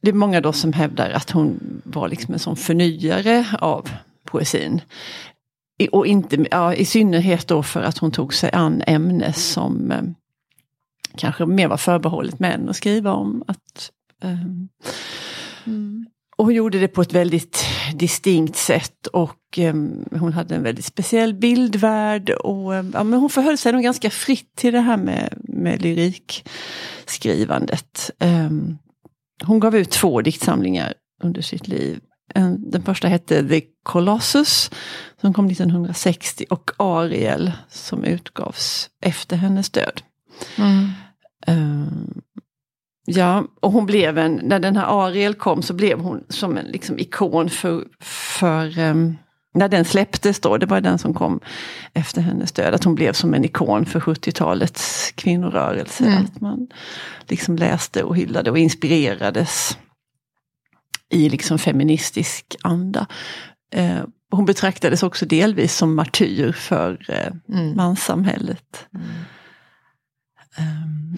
det 0.01 0.09
är 0.09 0.13
många 0.13 0.41
då 0.41 0.53
som 0.53 0.73
hävdar 0.73 1.09
att 1.09 1.31
hon 1.31 1.81
var 1.83 2.09
liksom 2.09 2.33
en 2.33 2.39
sån 2.39 2.55
förnyare 2.55 3.45
av 3.59 3.89
poesin. 4.23 4.81
Och 5.91 6.07
inte, 6.07 6.45
ja, 6.51 6.73
I 6.73 6.85
synnerhet 6.85 7.47
då 7.47 7.63
för 7.63 7.81
att 7.81 7.97
hon 7.97 8.11
tog 8.11 8.33
sig 8.33 8.51
an 8.51 8.83
ämne 8.87 9.33
som 9.33 9.91
eh, 9.91 10.01
kanske 11.17 11.45
mer 11.45 11.67
var 11.67 11.77
förbehållet 11.77 12.39
män 12.39 12.69
att 12.69 12.75
skriva 12.75 13.13
om. 13.13 13.43
Att, 13.47 13.91
ehm, 14.23 14.69
och 16.35 16.45
hon 16.45 16.53
gjorde 16.53 16.79
det 16.79 16.87
på 16.87 17.01
ett 17.01 17.13
väldigt 17.13 17.65
distinkt 17.93 18.55
sätt 18.55 19.07
och 19.07 19.39
em, 19.57 20.05
hon 20.11 20.33
hade 20.33 20.55
en 20.55 20.63
väldigt 20.63 20.85
speciell 20.85 21.33
bildvärld. 21.33 22.29
Och, 22.29 22.75
em, 22.75 22.91
ja, 22.93 23.03
men 23.03 23.19
hon 23.19 23.29
förhöll 23.29 23.57
sig 23.57 23.71
nog 23.71 23.83
ganska 23.83 24.09
fritt 24.09 24.55
till 24.55 24.73
det 24.73 24.79
här 24.79 24.97
med, 24.97 25.33
med 25.43 25.81
lyrikskrivandet. 25.81 28.11
Em, 28.19 28.77
hon 29.43 29.59
gav 29.59 29.75
ut 29.75 29.91
två 29.91 30.21
diktsamlingar 30.21 30.93
under 31.23 31.41
sitt 31.41 31.67
liv. 31.67 31.99
En, 32.33 32.71
den 32.71 32.83
första 32.83 33.07
hette 33.07 33.47
The 33.47 33.61
Colossus 33.83 34.71
som 35.21 35.33
kom 35.33 35.47
1960 35.47 36.45
och 36.49 36.71
Ariel 36.77 37.51
som 37.69 38.03
utgavs 38.03 38.89
efter 39.01 39.37
hennes 39.37 39.69
död. 39.69 40.01
Mm. 40.57 40.89
Ja, 43.05 43.43
och 43.59 43.71
hon 43.71 43.85
blev 43.85 44.17
en, 44.17 44.39
när 44.43 44.59
den 44.59 44.77
här 44.77 45.05
Ariel 45.05 45.33
kom 45.33 45.61
så 45.61 45.73
blev 45.73 45.99
hon 45.99 46.23
som 46.29 46.57
en 46.57 46.65
liksom, 46.65 46.99
ikon 46.99 47.49
för, 47.49 47.83
för 48.01 48.79
ehm, 48.79 49.17
när 49.53 49.69
den 49.69 49.85
släpptes 49.85 50.39
då, 50.39 50.57
det 50.57 50.65
var 50.65 50.81
den 50.81 50.97
som 50.97 51.13
kom 51.13 51.39
efter 51.93 52.21
hennes 52.21 52.51
död, 52.51 52.73
att 52.73 52.83
hon 52.83 52.95
blev 52.95 53.13
som 53.13 53.33
en 53.33 53.45
ikon 53.45 53.85
för 53.85 53.99
70-talets 53.99 55.11
kvinnorörelse. 55.11 56.05
Mm. 56.05 56.23
Att 56.23 56.41
man 56.41 56.67
liksom 57.27 57.55
läste 57.55 58.03
och 58.03 58.17
hyllade 58.17 58.51
och 58.51 58.57
inspirerades 58.57 59.77
i 61.09 61.29
liksom 61.29 61.59
feministisk 61.59 62.55
anda. 62.61 63.07
Eh, 63.73 64.03
hon 64.31 64.45
betraktades 64.45 65.03
också 65.03 65.25
delvis 65.25 65.75
som 65.75 65.95
martyr 65.95 66.51
för 66.51 67.05
eh, 67.09 67.55
Mm. 67.57 67.75
manssamhället. 67.75 68.87
Ehm, 68.95 69.01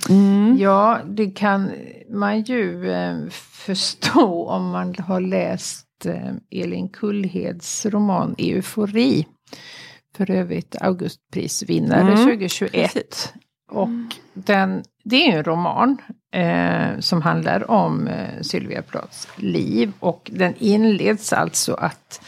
mm. 0.09 0.57
Ja, 0.59 0.99
det 1.05 1.27
kan 1.31 1.71
man 2.09 2.41
ju 2.41 2.91
eh, 2.91 3.29
förstå 3.51 4.47
om 4.49 4.69
man 4.69 4.95
har 4.99 5.21
läst 5.21 6.05
eh, 6.05 6.61
Elin 6.63 6.89
Kullheds 6.89 7.85
roman 7.85 8.35
Eufori. 8.37 9.27
För 10.17 10.31
övrigt 10.31 10.75
Augustprisvinnare 10.81 12.01
Mm, 12.01 12.15
2021. 12.25 12.71
precis. 12.93 13.33
Och 13.71 13.89
den, 14.33 14.83
det 15.03 15.27
är 15.31 15.37
en 15.37 15.43
roman 15.43 15.97
eh, 16.33 16.99
som 16.99 17.21
handlar 17.21 17.71
om 17.71 18.07
eh, 18.07 18.41
Sylvia 18.41 18.81
Plaths 18.81 19.27
liv. 19.35 19.91
Och 19.99 20.31
den 20.33 20.53
inleds 20.57 21.33
alltså 21.33 21.73
att 21.73 22.21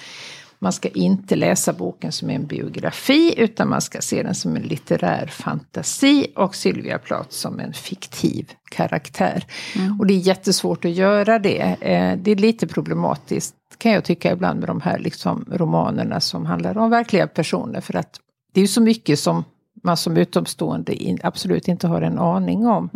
man 0.61 0.73
ska 0.73 0.89
inte 0.89 1.35
läsa 1.35 1.73
boken 1.73 2.11
som 2.11 2.29
en 2.29 2.45
biografi 2.45 3.33
utan 3.37 3.69
man 3.69 3.81
ska 3.81 4.01
se 4.01 4.23
den 4.23 4.35
som 4.35 4.55
en 4.55 4.61
litterär 4.61 5.27
fantasi 5.27 6.27
och 6.35 6.55
Sylvia 6.55 6.97
Plath 6.97 7.29
som 7.29 7.59
en 7.59 7.73
fiktiv 7.73 8.51
karaktär. 8.71 9.45
Och 9.99 10.07
det 10.07 10.13
är 10.13 10.17
jättesvårt 10.17 10.85
att 10.85 10.91
göra 10.91 11.39
det. 11.39 11.77
Eh, 11.81 12.17
det 12.17 12.31
är 12.31 12.35
lite 12.35 12.67
problematiskt 12.67 13.55
kan 13.77 13.91
jag 13.91 14.03
tycka 14.03 14.31
ibland 14.31 14.59
med 14.59 14.69
de 14.69 14.81
här 14.81 14.99
liksom, 14.99 15.45
romanerna 15.51 16.19
som 16.19 16.45
handlar 16.45 16.77
om 16.77 16.89
verkliga 16.89 17.27
personer. 17.27 17.81
För 17.81 17.95
att 17.95 18.19
det 18.53 18.59
är 18.59 18.61
ju 18.61 18.67
så 18.67 18.81
mycket 18.81 19.19
som 19.19 19.43
man 19.83 19.97
som 19.97 20.17
utomstående 20.17 20.93
in, 20.93 21.19
absolut 21.23 21.67
inte 21.67 21.87
har 21.87 22.01
en 22.01 22.19
aning 22.19 22.67
om. 22.67 22.89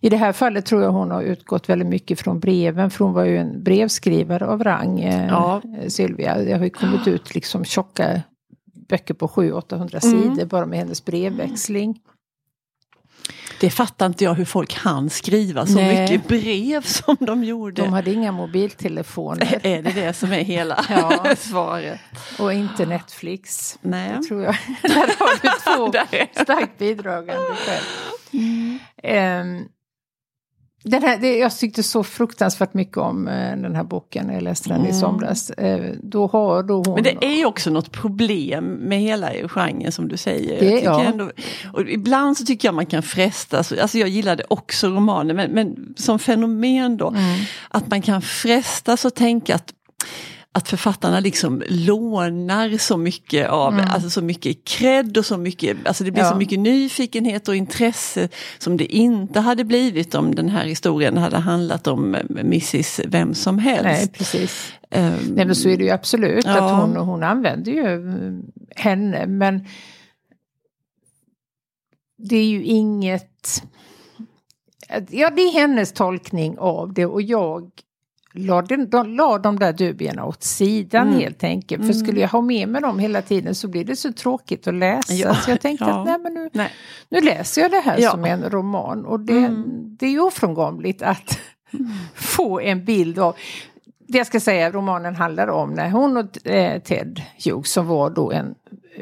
I 0.00 0.08
det 0.08 0.16
här 0.16 0.32
fallet 0.32 0.66
tror 0.66 0.82
jag 0.82 0.92
hon 0.92 1.10
har 1.10 1.22
utgått 1.22 1.68
väldigt 1.68 1.88
mycket 1.88 2.20
från 2.20 2.40
breven, 2.40 2.90
för 2.90 3.04
hon 3.04 3.14
var 3.14 3.24
ju 3.24 3.38
en 3.38 3.62
brevskrivare 3.62 4.46
av 4.46 4.64
rang, 4.64 5.00
eh, 5.00 5.26
Ja. 5.26 5.62
Sylvia. 5.88 6.38
Det 6.38 6.52
har 6.52 6.64
ju 6.64 6.70
kommit 6.70 7.06
ut 7.06 7.34
liksom 7.34 7.64
tjocka 7.64 8.22
böcker 8.88 9.14
på 9.14 9.28
700-800 9.28 10.00
sidor 10.00 10.44
bara 10.44 10.66
med 10.66 10.78
hennes 10.78 11.04
brevväxling. 11.04 11.98
Det 13.60 13.70
fattar 13.70 14.06
inte 14.06 14.24
jag 14.24 14.34
hur 14.34 14.44
folk 14.44 14.74
hann 14.74 15.10
skriva 15.10 15.66
så 15.66 15.74
Nej. 15.74 16.00
mycket 16.02 16.28
brev 16.28 16.82
som 16.82 17.16
de 17.20 17.44
gjorde. 17.44 17.82
De 17.82 17.92
hade 17.92 18.12
inga 18.12 18.32
mobiltelefoner 18.32 19.60
Är 19.66 19.82
det 19.82 19.92
det 19.92 20.12
som 20.12 20.32
är 20.32 20.44
hela 20.44 20.84
Ja. 20.90 21.34
svaret? 21.38 22.00
och 22.38 22.52
inte 22.52 22.86
Netflix. 22.86 23.78
Nej. 23.80 24.12
Det 24.16 24.22
tror 24.28 24.42
jag. 24.42 24.56
Där 24.82 24.94
har 24.94 25.42
du 25.42 25.48
två 25.92 25.98
starkt 26.42 26.78
bidragande 26.78 27.54
skäl. 27.56 27.82
Ehm, 29.02 29.64
den 30.82 31.02
här, 31.02 31.18
det, 31.18 31.38
jag 31.38 31.56
tyckte 31.58 31.82
så 31.82 32.04
fruktansvärt 32.04 32.74
mycket 32.74 32.96
om 32.96 33.28
eh, 33.28 33.34
den 33.56 33.74
här 33.74 33.84
boken 33.84 34.26
när 34.26 34.34
jag 34.34 34.42
läste 34.42 34.68
den 34.68 34.86
i 34.86 34.92
somras. 34.92 35.50
Eh, 35.50 35.92
då 36.02 36.26
har 36.26 36.62
då 36.62 36.74
hon... 36.74 36.86
Mm. 36.86 36.94
Men 36.94 37.04
det 37.04 37.26
är 37.26 37.36
ju 37.36 37.44
också 37.44 37.70
något 37.70 37.92
problem 37.92 38.64
med 38.64 39.00
hela 39.00 39.30
genren 39.48 39.92
som 39.92 40.08
du 40.08 40.16
säger. 40.16 40.60
Det- 40.60 40.80
ja. 40.80 41.02
ändå, 41.04 41.30
och 41.72 41.88
ibland 41.88 42.36
så 42.36 42.44
tycker 42.44 42.68
jag 42.68 42.74
man 42.74 42.86
kan 42.86 43.02
frestas, 43.02 43.72
alltså 43.72 43.98
jag 43.98 44.08
gillade 44.08 44.44
också 44.50 44.88
romaner 44.88 45.34
men, 45.34 45.50
men 45.50 45.94
som 45.96 46.18
fenomen 46.18 46.96
då, 46.96 47.08
Mm. 47.08 47.40
att 47.68 47.90
man 47.90 48.02
kan 48.02 48.22
frestas 48.22 49.04
att 49.04 49.14
tänka 49.14 49.54
att 49.54 49.72
att 50.54 50.68
författarna 50.68 51.20
liksom 51.20 51.62
lånar 51.68 52.78
så 52.78 52.96
mycket 52.96 53.48
av, 53.48 53.80
alltså 53.88 54.10
så 54.10 54.22
mycket 54.22 54.64
cred 54.64 55.18
och 55.18 55.26
så 55.26 55.36
mycket, 55.36 55.76
alltså 55.86 56.04
det 56.04 56.10
blir 56.10 56.22
Mm. 56.22 56.28
Ja. 56.28 56.32
så 56.32 56.38
mycket 56.38 56.58
nyfikenhet 56.58 57.48
och 57.48 57.56
intresse 57.56 58.28
som 58.58 58.76
det 58.76 58.84
inte 58.96 59.40
hade 59.40 59.64
blivit 59.64 60.14
om 60.14 60.34
den 60.34 60.48
här 60.48 60.64
historien 60.64 61.16
hade 61.16 61.38
handlat 61.38 61.86
om 61.86 62.14
eh, 62.14 62.22
Mrs 62.30 63.00
Vem 63.06 63.34
som 63.34 63.58
helst. 63.58 63.84
Nej, 63.84 64.08
precis. 64.08 64.72
Ehm, 64.90 65.14
Nej, 65.34 65.46
men 65.46 65.54
så 65.54 65.68
är 65.68 65.76
det 65.76 65.84
ju 65.84 65.90
absolut. 65.90 66.44
Ja. 66.44 66.64
Att 66.64 66.80
hon, 66.80 66.96
hon 66.96 67.22
använder 67.22 67.72
ju 67.72 67.86
mm, 67.86 68.42
henne, 68.76 69.26
men 69.26 69.64
det 72.18 72.36
är 72.36 72.46
ju 72.48 72.64
inget... 72.64 73.62
Ja, 75.10 75.30
det 75.30 75.42
är 75.42 75.52
hennes 75.52 75.92
tolkning 75.92 76.58
av 76.58 76.92
det 76.92 77.06
och 77.06 77.22
jag 77.22 77.70
la, 78.46 78.62
den, 78.62 78.90
de, 78.90 79.16
la 79.16 79.38
de 79.38 79.58
där 79.58 79.72
dubierna 79.72 80.24
åt 80.24 80.42
sidan 80.42 81.08
Mm. 81.08 81.20
helt 81.20 81.44
enkelt. 81.44 81.86
För 81.86 81.92
skulle 81.92 82.20
jag 82.20 82.28
ha 82.28 82.40
med 82.40 82.68
mig 82.68 82.80
dem 82.82 82.98
hela 82.98 83.22
tiden 83.22 83.54
så 83.54 83.68
blir 83.68 83.84
det 83.84 83.96
så 83.96 84.12
tråkigt 84.12 84.66
att 84.66 84.74
läsa. 84.74 85.12
Ja, 85.14 85.34
Så 85.34 85.50
jag 85.50 85.60
tänkte 85.60 85.84
ja. 85.84 86.00
att 86.00 86.06
nej, 86.06 86.18
men 86.18 86.34
nu, 86.34 86.48
nej. 86.52 86.70
nu 87.08 87.20
läser 87.20 87.62
jag 87.62 87.70
det 87.70 87.80
här 87.80 87.98
Ja. 88.00 88.10
som 88.10 88.24
en 88.24 88.42
roman. 88.50 89.04
Och 89.04 89.20
det, 89.20 89.32
Mm. 89.38 89.64
det 89.98 90.06
är 90.06 90.10
ju 90.10 90.20
ofrånkomligt 90.20 91.02
att 91.02 91.38
få 92.14 92.60
en 92.60 92.84
bild 92.84 93.18
av 93.18 93.36
det 94.08 94.18
jag 94.18 94.26
ska 94.26 94.40
säga 94.40 94.70
romanen 94.70 95.16
handlar 95.16 95.48
om 95.48 95.70
när 95.74 95.90
hon 95.90 96.16
och 96.16 96.46
eh, 96.46 96.80
Ted 96.82 97.22
Hughes 97.44 97.72
som 97.72 97.86
var 97.86 98.10
då 98.10 98.32
en 98.32 98.54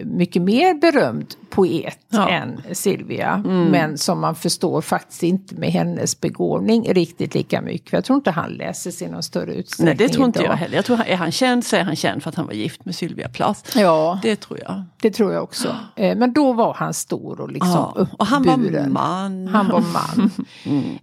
mycket 0.04 0.42
mer 0.42 0.74
berömd 0.74 1.34
poet 1.50 1.98
Ja. 2.08 2.28
än 2.28 2.60
Silvia. 2.72 3.42
Men 3.46 3.98
som 3.98 4.20
man 4.20 4.34
förstår 4.34 4.80
faktiskt 4.80 5.22
inte 5.22 5.54
med 5.54 5.70
hennes 5.70 6.20
begåvning 6.20 6.92
riktigt 6.94 7.34
lika 7.34 7.60
mycket. 7.60 7.90
För 7.90 7.96
jag 7.96 8.04
tror 8.04 8.16
inte 8.16 8.30
han 8.30 8.50
läses 8.52 9.02
i 9.02 9.06
någon 9.08 9.22
större 9.22 9.54
utsträckning 9.54 9.86
Nej 9.86 10.08
det 10.08 10.14
tror 10.14 10.26
inte 10.26 10.38
idag. 10.40 10.52
jag 10.52 10.56
heller. 10.56 10.76
Jag 10.76 10.84
tror, 10.84 11.00
är 11.06 11.16
han 11.16 11.32
känd 11.32 11.64
så 11.64 11.76
är 11.76 11.82
han 11.82 11.96
känd 11.96 12.22
för 12.22 12.28
att 12.30 12.34
han 12.36 12.46
var 12.46 12.52
gift 12.52 12.84
med 12.84 12.94
Sylvia 12.94 13.28
Plath. 13.28 13.78
Ja, 13.78 14.18
det, 14.22 14.28
Det 14.30 14.36
tror 14.36 14.60
jag. 15.02 15.12
tror 15.14 15.32
jag 15.32 15.42
också. 15.42 15.76
Eh, 15.96 16.16
men 16.16 16.32
då 16.32 16.52
var 16.52 16.74
han 16.74 16.94
stor 16.94 17.40
och 17.40 17.50
liksom 17.52 17.68
Ja. 17.96 18.06
Och 18.18 18.26
han 18.26 18.42
var 18.42 18.54
uppburen. 18.54 18.92
man. 18.92 19.48
Han 19.48 19.68
var 19.68 19.80
man. 19.80 20.30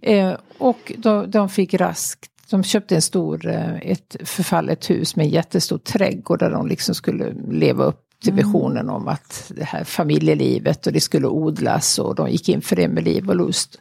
eh, 0.02 0.34
och 0.58 0.92
de, 0.98 1.30
de 1.30 1.48
fick 1.48 1.74
raskt, 1.74 2.30
de 2.50 2.62
köpte 2.64 2.94
en 2.94 3.02
stor, 3.02 3.46
eh, 3.46 3.74
ett 3.90 4.16
förfallet 4.24 4.90
hus 4.90 5.16
med 5.16 5.24
en 5.26 5.30
jättestor 5.30 5.78
trädgård 5.78 6.38
där 6.38 6.50
de 6.50 6.66
liksom 6.66 6.94
skulle 6.94 7.32
leva 7.50 7.84
upp 7.84 8.00
till 8.24 8.32
visionen 8.32 8.90
om 8.90 9.08
att 9.08 9.52
det 9.56 9.64
här 9.64 9.84
familjelivet 9.84 10.86
och 10.86 10.92
det 10.92 11.00
skulle 11.00 11.26
odlas 11.26 11.98
och 11.98 12.14
de 12.14 12.30
gick 12.30 12.48
in 12.48 12.62
för 12.62 12.76
det 12.76 12.88
med 12.88 13.04
liv 13.04 13.28
och 13.28 13.36
lust. 13.36 13.78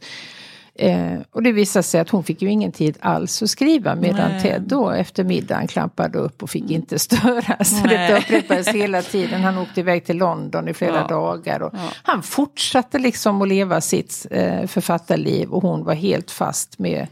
Eh, 0.75 1.13
och 1.31 1.43
det 1.43 1.51
visade 1.51 1.83
sig 1.83 1.99
att 2.01 2.09
hon 2.09 2.23
fick 2.23 2.41
ju 2.41 2.49
ingen 2.49 2.71
tid 2.71 2.97
alls 2.99 3.43
att 3.43 3.49
skriva 3.49 3.95
medan 3.95 4.31
Nej. 4.31 4.41
Ted 4.41 4.61
då 4.61 4.89
efter 4.89 5.23
middagen 5.23 5.67
klampade 5.67 6.19
upp 6.19 6.43
och 6.43 6.49
fick 6.49 6.71
inte 6.71 6.99
störas. 6.99 7.83
Detta 7.83 8.17
upprepades 8.17 8.67
hela 8.67 9.01
tiden. 9.01 9.41
Han 9.43 9.57
åkte 9.57 9.79
iväg 9.79 10.05
till 10.05 10.17
London 10.17 10.67
i 10.67 10.73
flera 10.73 10.95
Ja. 10.95 11.07
dagar. 11.07 11.59
Och 11.61 11.73
Han 12.03 12.23
fortsatte 12.23 12.99
liksom 12.99 13.41
att 13.41 13.47
leva 13.47 13.81
sitt 13.81 14.25
eh, 14.31 14.65
författarliv 14.67 15.49
och 15.49 15.61
hon 15.61 15.83
var 15.83 15.93
helt 15.93 16.31
fast 16.31 16.79
med 16.79 17.07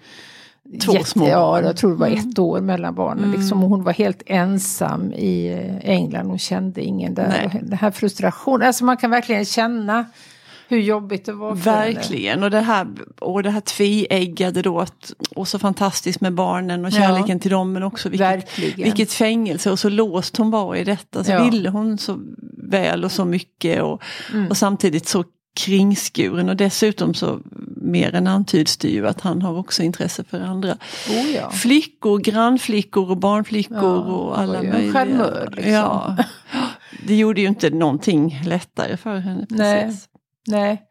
Två 0.80 1.04
små 1.04 1.28
Ja, 1.28 1.62
jag 1.62 1.78
tror 1.78 1.92
det 1.92 1.98
var 1.98 2.08
ett 2.08 2.40
år 2.40 2.62
mellan 2.62 2.96
barnen. 2.96 3.32
Liksom, 3.32 3.64
och 3.64 3.70
hon 3.70 3.84
var 3.84 3.94
helt 3.94 4.24
ensam 4.26 5.14
i 5.14 5.48
eh, 5.48 5.90
England. 5.92 6.28
Hon 6.28 6.40
kände 6.40 6.82
ingen 6.84 7.14
där. 7.14 7.28
Nej. 7.28 7.62
Den 7.64 7.78
här 7.78 7.92
frustrationen, 7.92 8.68
alltså 8.68 8.86
man 8.86 8.98
kan 8.98 9.10
verkligen 9.12 9.46
känna 9.46 10.06
hur 10.68 10.80
jobbigt 10.80 11.26
det 11.26 11.34
var 11.34 11.56
för 11.56 11.72
henne. 11.72 11.86
Verkligen, 11.94 12.44
och 12.44 12.52
det 12.52 12.60
här, 12.62 12.88
och 13.20 13.44
det 13.44 13.50
här 13.50 13.62
tveeggade 13.62 14.62
då, 14.62 14.80
att, 14.80 15.14
och 15.36 15.48
så 15.48 15.60
fantastiskt 15.60 16.22
med 16.22 16.34
barnen 16.34 16.86
och 16.86 16.92
Ja. 16.92 16.96
kärleken 16.98 17.40
till 17.40 17.52
dem 17.52 17.74
men 17.74 17.84
också 17.84 18.10
vilket, 18.10 18.28
Verkligen. 18.28 18.84
vilket 18.84 19.14
fängelse 19.14 19.72
och 19.72 19.80
så 19.80 19.90
låst 19.90 20.38
hon 20.38 20.52
var 20.52 20.76
i 20.76 20.84
detta. 20.84 21.24
Så 21.24 21.32
Ja. 21.32 21.44
ville 21.44 21.70
hon 21.70 21.98
så 21.98 22.18
väl 22.70 23.04
och 23.06 23.12
så 23.12 23.26
mycket 23.26 23.82
och, 23.82 24.04
Mm. 24.34 24.48
och 24.48 24.58
samtidigt 24.58 25.08
så 25.08 25.24
kringskuren 25.54 26.50
och 26.50 26.56
dessutom 26.56 27.14
så 27.14 27.40
mer 27.76 28.16
än 28.16 28.28
antyds 28.28 28.78
det 28.78 28.88
ju 28.88 29.08
att 29.08 29.22
han 29.22 29.42
har 29.42 29.58
också 29.58 29.84
intresse 29.84 30.24
för 30.24 30.40
andra 30.42 30.78
Oh, 31.10 31.32
ja. 31.36 31.52
flickor, 31.52 32.20
grannflickor 32.20 33.10
och 33.10 33.18
barnflickor 33.18 33.78
Ja, 33.78 33.98
och 33.98 34.40
alla 34.40 34.64
möjliga. 34.64 34.94
charmör, 34.94 35.54
liksom. 35.56 35.72
Ja. 35.74 36.18
Det 37.08 37.16
gjorde 37.16 37.42
ju 37.42 37.48
inte 37.48 37.70
någonting 37.70 38.42
lättare 38.46 38.98
för 38.98 39.18
henne. 39.18 39.46
Precis. 39.46 40.10
Nej. 40.48 40.60
Nej. 40.60 40.82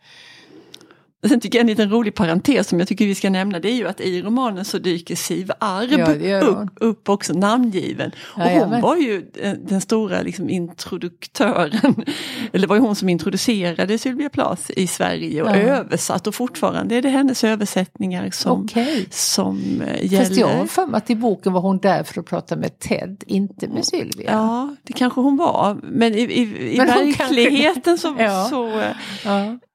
Sen 1.29 1.41
tycker 1.41 1.59
jag 1.59 1.61
en 1.61 1.67
liten 1.67 1.91
rolig 1.91 2.15
parentes 2.15 2.69
som 2.69 2.79
jag 2.79 2.89
tycker 2.89 3.07
vi 3.07 3.15
ska 3.15 3.31
nämna 3.31 3.59
det 3.61 3.69
är 3.71 3.75
ju 3.75 3.89
att 3.89 4.01
i 4.01 4.23
romanen 4.23 4.65
så 4.65 4.79
dyker 4.79 5.17
Siv 5.17 5.51
Arb 5.61 6.23
Ja, 6.23 6.41
upp, 6.41 6.69
upp 6.77 7.09
också 7.09 7.33
namngiven. 7.33 8.11
Och 8.21 8.43
hon 8.43 8.47
Jajamän. 8.53 8.81
var 8.81 8.97
ju 8.97 9.31
den, 9.35 9.67
den 9.67 9.81
stora 9.81 10.23
liksom 10.23 10.51
introduktören, 10.51 12.05
eller 12.53 12.67
var 12.67 12.77
ju 12.77 12.83
hon 12.83 12.97
som 12.97 13.09
introducerade 13.09 13.99
Sylvia 13.99 14.29
Plath 14.29 14.63
i 14.77 14.87
Sverige 14.87 15.43
och 15.43 15.49
Ja. 15.49 15.55
översatt 15.57 16.27
och 16.27 16.35
fortfarande 16.35 16.97
är 16.97 17.03
det 17.03 17.09
hennes 17.09 17.45
översättningar 17.45 18.31
som, 18.31 18.65
Okej. 18.65 19.07
som 19.11 19.83
eh, 19.87 20.05
gäller. 20.13 20.25
Fast 20.25 20.41
jag 20.41 20.49
har 20.49 20.67
för 20.67 20.87
mig 20.87 20.99
att 20.99 21.11
i 21.11 21.15
boken 21.17 21.53
var 21.53 21.61
hon 21.61 21.79
där 21.79 22.03
för 22.03 22.21
att 22.21 22.27
prata 22.27 22.57
med 22.57 22.79
Ted, 22.79 23.25
inte 23.27 23.69
med 23.69 23.85
Sylvia. 23.85 24.31
Ja, 24.33 24.77
det 24.83 24.93
kanske 24.93 25.21
hon 25.21 25.37
var. 25.37 25.77
Men 25.83 26.15
i, 26.15 26.21
i, 26.21 26.73
i 26.75 26.79
Men 26.79 26.87
verkligheten 26.87 27.99
så... 27.99 28.17
Ja. 28.19 28.47
så 28.51 28.83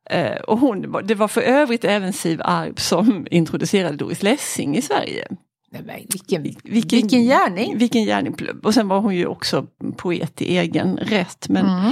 eh, 0.09 0.35
och 0.35 0.59
hon, 0.59 1.01
det 1.03 1.15
var 1.15 1.27
för 1.27 1.41
övrigt 1.41 1.85
även 1.85 2.13
Siv 2.13 2.41
Arp 2.43 2.79
som 2.79 3.27
introducerade 3.31 3.97
Doris 3.97 4.23
Lessing 4.23 4.77
i 4.77 4.81
Sverige. 4.81 5.27
Nej, 5.71 5.81
men 5.85 5.95
vilken, 6.09 6.43
vilken, 6.63 7.23
gärning! 7.23 7.77
Vilken 7.77 8.05
gärning. 8.05 8.35
Och 8.63 8.73
sen 8.73 8.87
var 8.87 8.99
hon 8.99 9.15
ju 9.15 9.25
också 9.25 9.67
poet 9.97 10.41
i 10.41 10.57
egen 10.57 10.97
rätt. 10.97 11.49
Men, 11.49 11.65
Mm. 11.65 11.91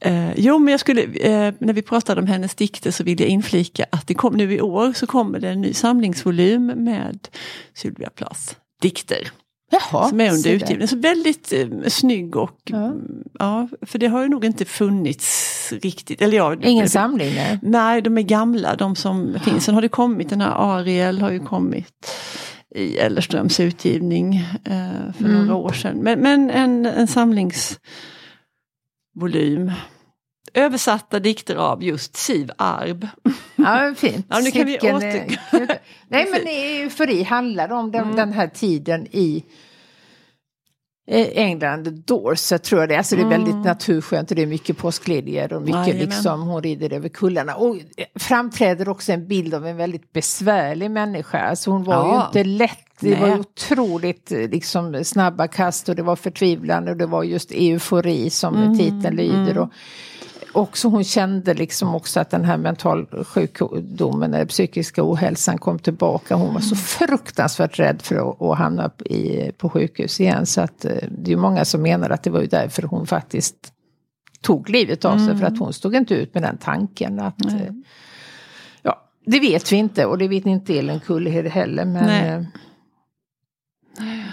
eh, 0.00 0.34
jo, 0.36 0.58
men 0.58 0.70
jag 0.70 0.80
skulle, 0.80 1.02
eh, 1.02 1.54
när 1.58 1.72
vi 1.72 1.82
pratade 1.82 2.20
om 2.20 2.26
hennes 2.26 2.54
dikter 2.54 2.90
så 2.90 3.04
vill 3.04 3.20
jag 3.20 3.28
inflika 3.28 3.86
att 3.92 4.06
det 4.06 4.14
kom, 4.14 4.36
nu 4.36 4.52
i 4.54 4.60
år 4.60 4.92
så 4.92 5.06
kommer 5.06 5.40
det 5.40 5.48
en 5.48 5.60
ny 5.60 5.72
samlingsvolym 5.72 6.66
med 6.66 7.28
Sylvia 7.74 8.10
Plaths 8.10 8.56
dikter. 8.82 9.30
Jaha, 9.80 10.08
som 10.08 10.20
är 10.20 10.32
under 10.32 10.50
utgivning. 10.50 10.88
Så 10.88 10.96
väldigt 10.96 11.52
eh, 11.52 11.66
snygg 11.88 12.36
och 12.36 12.58
Ja. 12.64 12.76
mm, 12.86 13.24
ja, 13.38 13.68
för 13.82 13.98
det 13.98 14.06
har 14.06 14.22
ju 14.22 14.28
nog 14.28 14.44
inte 14.44 14.64
funnits 14.64 15.72
riktigt. 15.82 16.22
Eller 16.22 16.36
ja, 16.36 16.56
Ingen 16.62 16.88
samling, 16.88 17.34
nej. 17.34 17.58
Nej, 17.62 18.02
de 18.02 18.18
är 18.18 18.22
gamla 18.22 18.76
de 18.76 18.96
som 18.96 19.36
finns. 19.44 19.64
Sen 19.64 19.74
har 19.74 19.82
det 19.82 19.88
kommit, 19.88 20.28
den 20.30 20.40
här 20.40 20.50
Ariel 20.78 21.20
har 21.20 21.30
ju 21.30 21.40
kommit 21.40 22.10
i 22.74 22.96
Ellerströms 22.98 23.60
utgivning 23.60 24.34
eh, 24.64 25.12
för 25.18 25.24
Mm. 25.24 25.36
några 25.46 25.54
år 25.54 25.72
sedan. 25.72 25.98
Men, 26.02 26.20
men 26.20 26.50
en, 26.50 26.86
en 26.86 27.06
samlingsvolym. 27.06 29.72
Översatta 30.54 31.18
dikter 31.20 31.56
av 31.56 31.82
just 31.82 32.16
Siv 32.16 32.50
Arb. 32.58 33.08
Ja, 33.56 33.94
fint. 33.96 34.26
Ja, 34.28 34.38
nu 34.38 34.50
kan 34.50 34.66
vi 34.66 34.78
åter- 34.78 35.36
Nej, 36.08 36.26
men 36.30 36.40
eufori 36.46 37.22
handlar 37.22 37.72
om 37.72 37.90
den, 37.92 38.02
Mm. 38.04 38.16
den 38.16 38.32
här 38.32 38.46
tiden 38.48 39.06
i 39.10 39.44
eh, 41.10 41.26
England, 41.34 42.02
Dorset 42.06 42.62
tror 42.62 42.80
jag 42.82 42.88
det 42.88 42.94
är. 42.94 42.98
Alltså 42.98 43.16
det 43.16 43.22
är 43.22 43.26
väldigt 43.28 43.64
naturskönt 43.64 44.30
och 44.30 44.36
det 44.36 44.42
är 44.42 44.46
mycket 44.46 44.78
påskliljor 44.78 45.52
och 45.52 45.62
mycket 45.62 45.76
Jajamän. 45.86 46.04
liksom 46.06 46.42
hon 46.42 46.62
rider 46.62 46.92
över 46.92 47.08
kullarna. 47.08 47.54
Och 47.54 47.76
eh, 47.76 47.82
framträder 48.14 48.88
också 48.88 49.12
en 49.12 49.28
bild 49.28 49.54
av 49.54 49.66
en 49.66 49.76
väldigt 49.76 50.12
besvärlig 50.12 50.90
människa. 50.90 51.38
Alltså 51.38 51.70
hon 51.70 51.84
var 51.84 51.94
Ja. 51.94 52.20
ju 52.20 52.26
inte 52.40 52.48
lätt. 52.50 52.78
Det 53.00 53.14
var 53.14 53.26
Nej. 53.26 53.30
ju 53.36 53.40
otroligt 53.40 54.32
eh, 54.32 54.38
liksom, 54.38 55.04
snabba 55.04 55.48
kast 55.48 55.88
och 55.88 55.96
det 55.96 56.02
var 56.02 56.16
förtvivlan 56.16 56.88
och 56.88 56.96
det 56.96 57.06
var 57.06 57.22
just 57.22 57.50
eufori 57.50 58.30
som 58.30 58.54
Mm. 58.56 58.78
titeln 58.78 59.16
lyder. 59.16 59.58
Och, 59.58 59.68
också 60.56 60.88
hon 60.88 61.04
kände 61.04 61.54
liksom 61.54 61.94
också 61.94 62.20
att 62.20 62.30
den 62.30 62.44
här 62.44 62.56
mentalsjukdomen 62.56 64.34
eller 64.34 64.46
psykiska 64.46 65.10
ohälsan 65.10 65.58
kom 65.58 65.78
tillbaka. 65.78 66.34
Hon 66.34 66.54
var 66.54 66.60
så 66.60 66.76
fruktansvärt 66.76 67.78
rädd 67.78 68.02
för 68.02 68.16
att, 68.16 68.42
att 68.42 68.58
hamna 68.58 68.90
i, 69.04 69.52
på 69.52 69.68
sjukhus 69.68 70.20
igen. 70.20 70.46
Så 70.46 70.60
att 70.60 70.84
eh, 70.84 70.96
det 71.08 71.32
är 71.32 71.36
många 71.36 71.64
som 71.64 71.82
menar 71.82 72.10
att 72.10 72.22
det 72.22 72.30
var 72.30 72.40
ju 72.40 72.46
därför 72.46 72.82
hon 72.82 73.06
faktiskt 73.06 73.72
tog 74.40 74.70
livet 74.70 75.04
av 75.04 75.18
sig. 75.18 75.38
För 75.38 75.46
att 75.46 75.58
hon 75.58 75.72
stod 75.72 75.94
inte 75.94 76.14
ut 76.14 76.34
med 76.34 76.42
den 76.42 76.56
tanken. 76.56 77.20
Att, 77.20 77.44
eh, 77.44 77.72
ja, 78.82 79.02
det 79.26 79.40
vet 79.40 79.72
vi 79.72 79.76
inte 79.76 80.06
och 80.06 80.18
det 80.18 80.28
vet 80.28 80.46
inte 80.46 80.78
Elin 80.78 81.00
Kullhed 81.00 81.46
heller. 81.46 81.84
Men 81.84 82.06
Nej. 82.06 82.46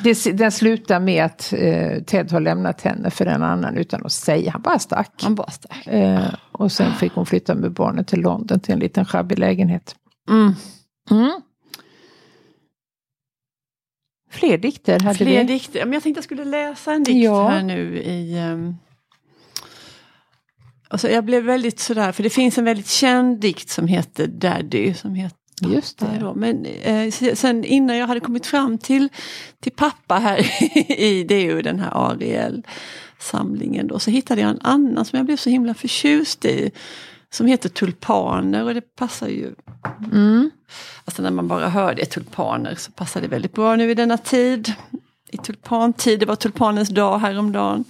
Det, 0.03 0.37
den 0.37 0.51
slutar 0.51 0.99
med 0.99 1.25
att 1.25 1.53
eh, 1.53 2.03
Ted 2.03 2.31
har 2.31 2.39
lämnat 2.39 2.81
henne 2.81 3.11
för 3.11 3.25
en 3.25 3.43
annan 3.43 3.77
utan 3.77 4.05
att 4.05 4.11
säga. 4.11 4.51
Han 4.51 4.61
bara 4.61 4.79
stack. 4.79 5.11
Han 5.21 5.35
bara 5.35 5.51
stack. 5.51 5.87
Eh, 5.87 6.33
och 6.51 6.71
sen 6.71 6.93
fick 6.93 7.13
hon 7.13 7.25
flytta 7.25 7.55
med 7.55 7.73
barnen 7.73 8.05
till 8.05 8.19
London 8.21 8.59
till 8.59 8.73
en 8.73 8.79
liten 8.79 9.05
sjabbig 9.05 9.39
lägenhet. 9.39 9.95
Mm. 10.29 10.53
Mm. 11.11 11.41
Fler 14.31 14.57
dikter 14.57 14.99
hade 14.99 15.17
Fler 15.17 15.39
vi. 15.39 15.43
dikter. 15.43 15.85
Men 15.85 15.93
jag 15.93 16.03
tänkte 16.03 16.17
jag 16.17 16.23
skulle 16.23 16.45
läsa 16.45 16.93
en 16.93 17.03
dikt 17.03 17.23
Ja. 17.23 17.47
här 17.47 17.63
nu 17.63 17.97
i... 17.97 18.39
Um... 18.39 18.75
Alltså 20.87 21.09
jag 21.09 21.25
blev 21.25 21.43
väldigt 21.43 21.79
sådär, 21.79 22.11
för 22.11 22.23
det 22.23 22.29
finns 22.29 22.57
en 22.57 22.65
väldigt 22.65 22.87
känd 22.87 23.39
dikt 23.39 23.69
som 23.69 23.87
heter 23.87 24.27
Daddy. 24.27 24.93
Som 24.93 25.15
heter 25.15 25.37
Just 25.69 25.97
det. 25.97 26.17
då. 26.19 26.33
Men 26.33 26.65
eh, 26.65 27.11
sen 27.33 27.63
innan 27.63 27.97
jag 27.97 28.07
hade 28.07 28.19
kommit 28.19 28.45
fram 28.45 28.77
till, 28.77 29.09
till 29.59 29.71
pappa 29.71 30.15
här 30.15 30.63
i 30.99 31.23
det 31.23 31.35
är 31.35 31.41
ju 31.41 31.61
den 31.61 31.79
här 31.79 31.91
Ariel-samlingen 31.93 33.87
då, 33.87 33.99
så 33.99 34.11
hittade 34.11 34.41
jag 34.41 34.49
en 34.49 34.61
annan 34.61 35.05
som 35.05 35.17
jag 35.17 35.25
blev 35.25 35.37
så 35.37 35.49
himla 35.49 35.73
förtjust 35.73 36.45
i. 36.45 36.71
Som 37.33 37.47
heter 37.47 37.69
Tulpaner 37.69 38.63
och 38.63 38.73
det 38.73 38.95
passar 38.95 39.27
ju 39.27 39.53
Mm. 40.11 40.51
Alltså 41.05 41.21
när 41.21 41.31
man 41.31 41.47
bara 41.47 41.69
hör 41.69 41.95
det, 41.95 42.05
tulpaner, 42.05 42.75
så 42.75 42.91
passar 42.91 43.21
det 43.21 43.27
väldigt 43.27 43.53
bra 43.53 43.75
nu 43.75 43.91
i 43.91 43.93
denna 43.93 44.17
tid. 44.17 44.73
I 45.31 45.37
tulpantid, 45.37 46.19
det 46.19 46.25
var 46.25 46.35
tulpanens 46.35 46.89
dag 46.89 47.19
häromdagen. 47.19 47.85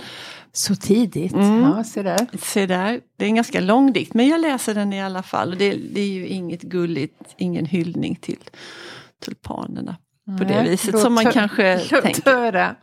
Så 0.53 0.75
tidigt. 0.75 1.33
Mm. 1.33 1.61
Ja, 1.61 1.83
se 1.83 2.03
där. 2.03 2.27
Se 2.41 2.65
där, 2.65 3.01
det 3.17 3.25
är 3.25 3.29
en 3.29 3.35
ganska 3.35 3.59
lång 3.59 3.93
dikt, 3.93 4.13
men 4.13 4.27
jag 4.27 4.41
läser 4.41 4.75
den 4.75 4.93
i 4.93 5.01
alla 5.01 5.23
fall. 5.23 5.51
Och 5.51 5.57
det, 5.57 5.75
det 5.93 6.01
är 6.01 6.07
ju 6.07 6.27
inget 6.27 6.61
gulligt, 6.61 7.35
ingen 7.37 7.65
hyllning 7.65 8.15
till 8.15 8.39
tulpanerna. 9.25 9.95
På 10.37 10.43
det 10.43 10.63
viset 10.69 10.99
som 10.99 11.13
man 11.13 11.31
kanske 11.31 11.77
tänker. 12.03 12.31
höra. 12.31 12.75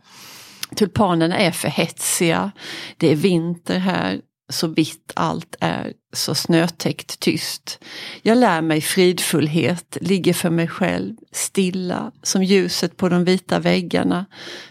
Tulpanerna 0.75 1.37
är 1.37 1.51
för 1.51 1.67
hetsiga. 1.67 2.51
Det 2.97 3.11
är 3.11 3.15
vinter 3.15 3.79
här, 3.79 4.21
så 4.49 4.67
vitt 4.67 5.11
allt 5.15 5.55
är, 5.59 5.93
så 6.13 6.35
snötäckt 6.35 7.19
tyst. 7.19 7.79
Jag 8.21 8.37
lär 8.37 8.61
mig 8.61 8.81
fridfullhet, 8.81 9.97
ligger 10.01 10.33
för 10.33 10.49
mig 10.49 10.67
själv, 10.67 11.15
stilla, 11.31 12.11
som 12.23 12.43
ljuset 12.43 12.97
på 12.97 13.09
de 13.09 13.23
vita 13.23 13.59
väggarna, 13.59 14.25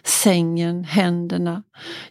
sängen, 0.05 0.85
händerna. 0.85 1.63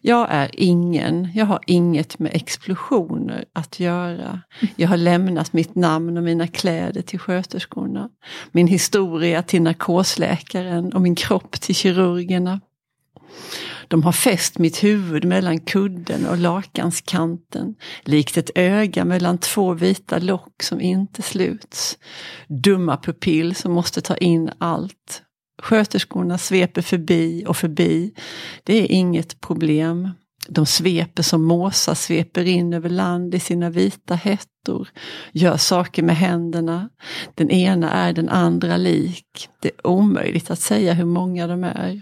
Jag 0.02 0.28
är 0.30 0.50
ingen, 0.54 1.30
jag 1.36 1.46
har 1.46 1.60
inget 1.66 2.20
med 2.20 2.36
explosioner 2.36 3.46
att 3.54 3.80
göra. 3.80 4.42
Jag 4.76 4.88
har 4.88 4.98
lämnat 4.98 5.54
mitt 5.54 5.76
namn 5.76 6.18
och 6.18 6.24
mina 6.24 6.48
kläder 6.48 7.02
till 7.02 7.20
sköterskorna. 7.20 8.10
Min 8.52 8.68
historia 8.68 9.44
till 9.44 9.62
narkosläkaren 9.62 10.94
och 10.94 11.02
min 11.02 11.16
kropp 11.16 11.52
till 11.62 11.76
kirurgerna. 11.76 12.60
De 13.88 14.04
har 14.04 14.12
fäst 14.12 14.58
mitt 14.58 14.84
huvud 14.84 15.26
mellan 15.26 15.60
kudden 15.60 16.28
och 16.28 16.38
lakanskanten, 16.38 17.76
likt 18.04 18.38
ett 18.38 18.52
öga 18.56 19.06
mellan 19.06 19.38
två 19.38 19.74
vita 19.74 20.20
lock 20.20 20.64
som 20.64 20.82
inte 20.82 21.22
sluts. 21.22 21.98
Dumma 22.48 22.98
pupill 22.98 23.56
som 23.56 23.72
måste 23.72 24.02
ta 24.02 24.18
in 24.18 24.52
allt. 24.58 25.24
Sköterskorna 25.62 26.38
sveper 26.38 26.82
förbi 26.82 27.46
och 27.48 27.58
förbi. 27.58 28.14
Det 28.64 28.74
är 28.74 28.92
inget 28.92 29.42
problem. 29.42 30.10
De 30.50 30.66
sveper 30.66 31.24
som 31.24 31.44
måsar 31.44 31.94
sveper 31.94 32.46
in 32.46 32.74
över 32.74 32.90
land 32.90 33.36
i 33.36 33.40
sina 33.40 33.70
vita 33.70 34.16
hettor, 34.16 34.90
gör 35.32 35.58
saker 35.58 36.04
med 36.04 36.16
händerna. 36.16 36.90
Den 37.36 37.52
ena 37.52 37.92
är 37.92 38.14
den 38.14 38.30
andra 38.30 38.78
lik. 38.78 39.50
Det 39.62 39.68
är 39.68 39.88
omöjligt 39.88 40.52
att 40.52 40.60
säga 40.60 40.94
hur 40.94 41.06
många 41.06 41.48
de 41.48 41.64
är. 41.64 42.02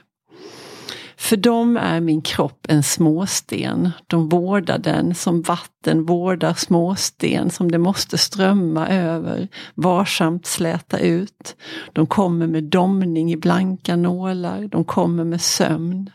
För 1.25 1.37
dem 1.37 1.77
är 1.77 1.99
min 1.99 2.21
kropp 2.21 2.65
en 2.69 2.83
småsten. 2.83 3.91
De 4.07 4.29
vårdar 4.29 4.77
den 4.77 5.15
som 5.15 5.41
vatten 5.41 6.05
vårdar 6.05 6.53
småsten 6.53 7.49
som 7.49 7.71
det 7.71 7.77
måste 7.77 8.17
strömma 8.17 8.87
över, 8.87 9.47
varsamt 9.75 10.45
släta 10.45 10.99
ut. 10.99 11.55
De 11.93 12.07
kommer 12.07 12.47
med 12.47 12.63
domning 12.63 13.31
i 13.31 13.37
blanka 13.37 13.95
nålar, 13.95 14.67
de 14.67 14.83
kommer 14.83 15.23
med 15.23 15.41
sömn. 15.41 16.09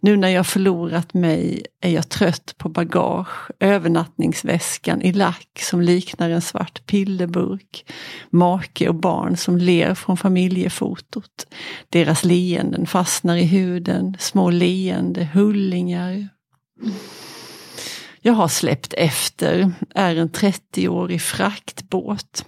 Nu 0.00 0.16
när 0.16 0.28
jag 0.28 0.46
förlorat 0.46 1.14
mig 1.14 1.66
är 1.80 1.90
jag 1.90 2.08
trött 2.08 2.54
på 2.58 2.68
bagage, 2.68 3.50
övernattningsväskan 3.60 5.02
i 5.02 5.12
lack 5.12 5.60
som 5.60 5.80
liknar 5.80 6.30
en 6.30 6.42
svart 6.42 6.86
pillerburk, 6.86 7.84
make 8.30 8.88
och 8.88 8.94
barn 8.94 9.36
som 9.36 9.58
ler 9.58 9.94
från 9.94 10.16
familjefotot. 10.16 11.46
Deras 11.88 12.24
leenden 12.24 12.86
fastnar 12.86 13.36
i 13.36 13.44
huden, 13.44 14.16
små 14.18 14.50
leende 14.50 15.28
hullingar. 15.34 16.28
Jag 18.22 18.32
har 18.32 18.48
släppt 18.48 18.92
efter, 18.92 19.72
är 19.94 20.16
en 20.16 20.30
30-årig 20.30 21.22
fraktbåt 21.22 22.44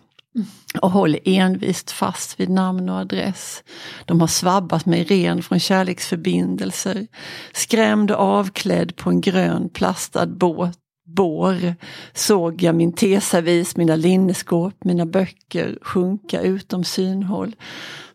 och 0.81 0.91
håller 0.91 1.21
envist 1.25 1.91
fast 1.91 2.41
vid 2.41 2.51
namn 2.51 2.89
och 2.89 2.97
adress. 2.97 3.63
De 4.05 4.21
har 4.21 4.29
svabbat 4.29 4.87
mig 4.87 5.05
ren 5.05 5.43
från 5.43 5.61
kärleksförbindelser, 5.61 7.07
skrämd 7.53 8.11
och 8.11 8.21
avklädd 8.21 8.97
på 8.97 9.11
en 9.11 9.21
grön 9.21 9.69
plastad 9.69 10.27
båt 10.27 10.79
bår 11.05 11.75
såg 12.15 12.63
jag 12.63 12.75
min 12.75 12.93
teservis, 12.93 13.77
mina 13.77 13.97
linneskåp, 13.97 14.85
mina 14.85 15.07
böcker 15.07 15.79
sjunka 15.83 16.41
utom 16.41 16.85
synhåll 16.85 17.57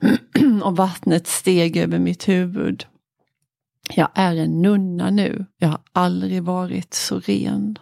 och 0.63 0.77
vattnet 0.77 1.27
steg 1.27 1.77
över 1.77 1.99
mitt 1.99 2.27
huvud. 2.27 2.85
Jag 3.95 4.09
är 4.13 4.35
en 4.35 4.61
nunna 4.61 5.09
nu, 5.09 5.45
jag 5.57 5.67
har 5.67 5.81
aldrig 5.93 6.43
varit 6.43 6.93
så 6.93 7.19
ren. 7.19 7.79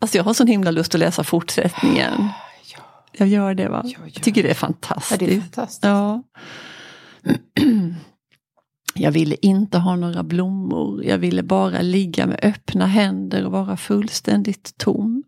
Alltså 0.00 0.16
jag 0.16 0.24
har 0.24 0.34
sån 0.34 0.46
himla 0.46 0.70
lust 0.70 0.94
att 0.94 1.00
läsa 1.00 1.24
fortsättningen. 1.24 2.28
Jag 3.18 3.28
gör 3.28 3.54
det 3.54 3.68
va? 3.68 3.82
Ja, 3.84 3.90
ja. 4.04 4.10
Jag 4.14 4.22
tycker 4.22 4.42
det 4.42 4.48
är 4.48 4.50
Ja, 4.50 4.54
fantastiskt. 4.54 5.18
det 5.20 5.34
är 5.36 5.40
fantastiskt. 5.40 5.84
Ja. 5.84 6.22
Jag 8.94 9.12
ville 9.12 9.36
inte 9.42 9.78
ha 9.78 9.96
några 9.96 10.22
blommor. 10.22 11.04
Jag 11.04 11.18
ville 11.18 11.42
bara 11.42 11.80
ligga 11.82 12.26
med 12.26 12.38
öppna 12.42 12.86
händer 12.86 13.46
och 13.46 13.52
vara 13.52 13.76
fullständigt 13.76 14.74
tom. 14.78 15.22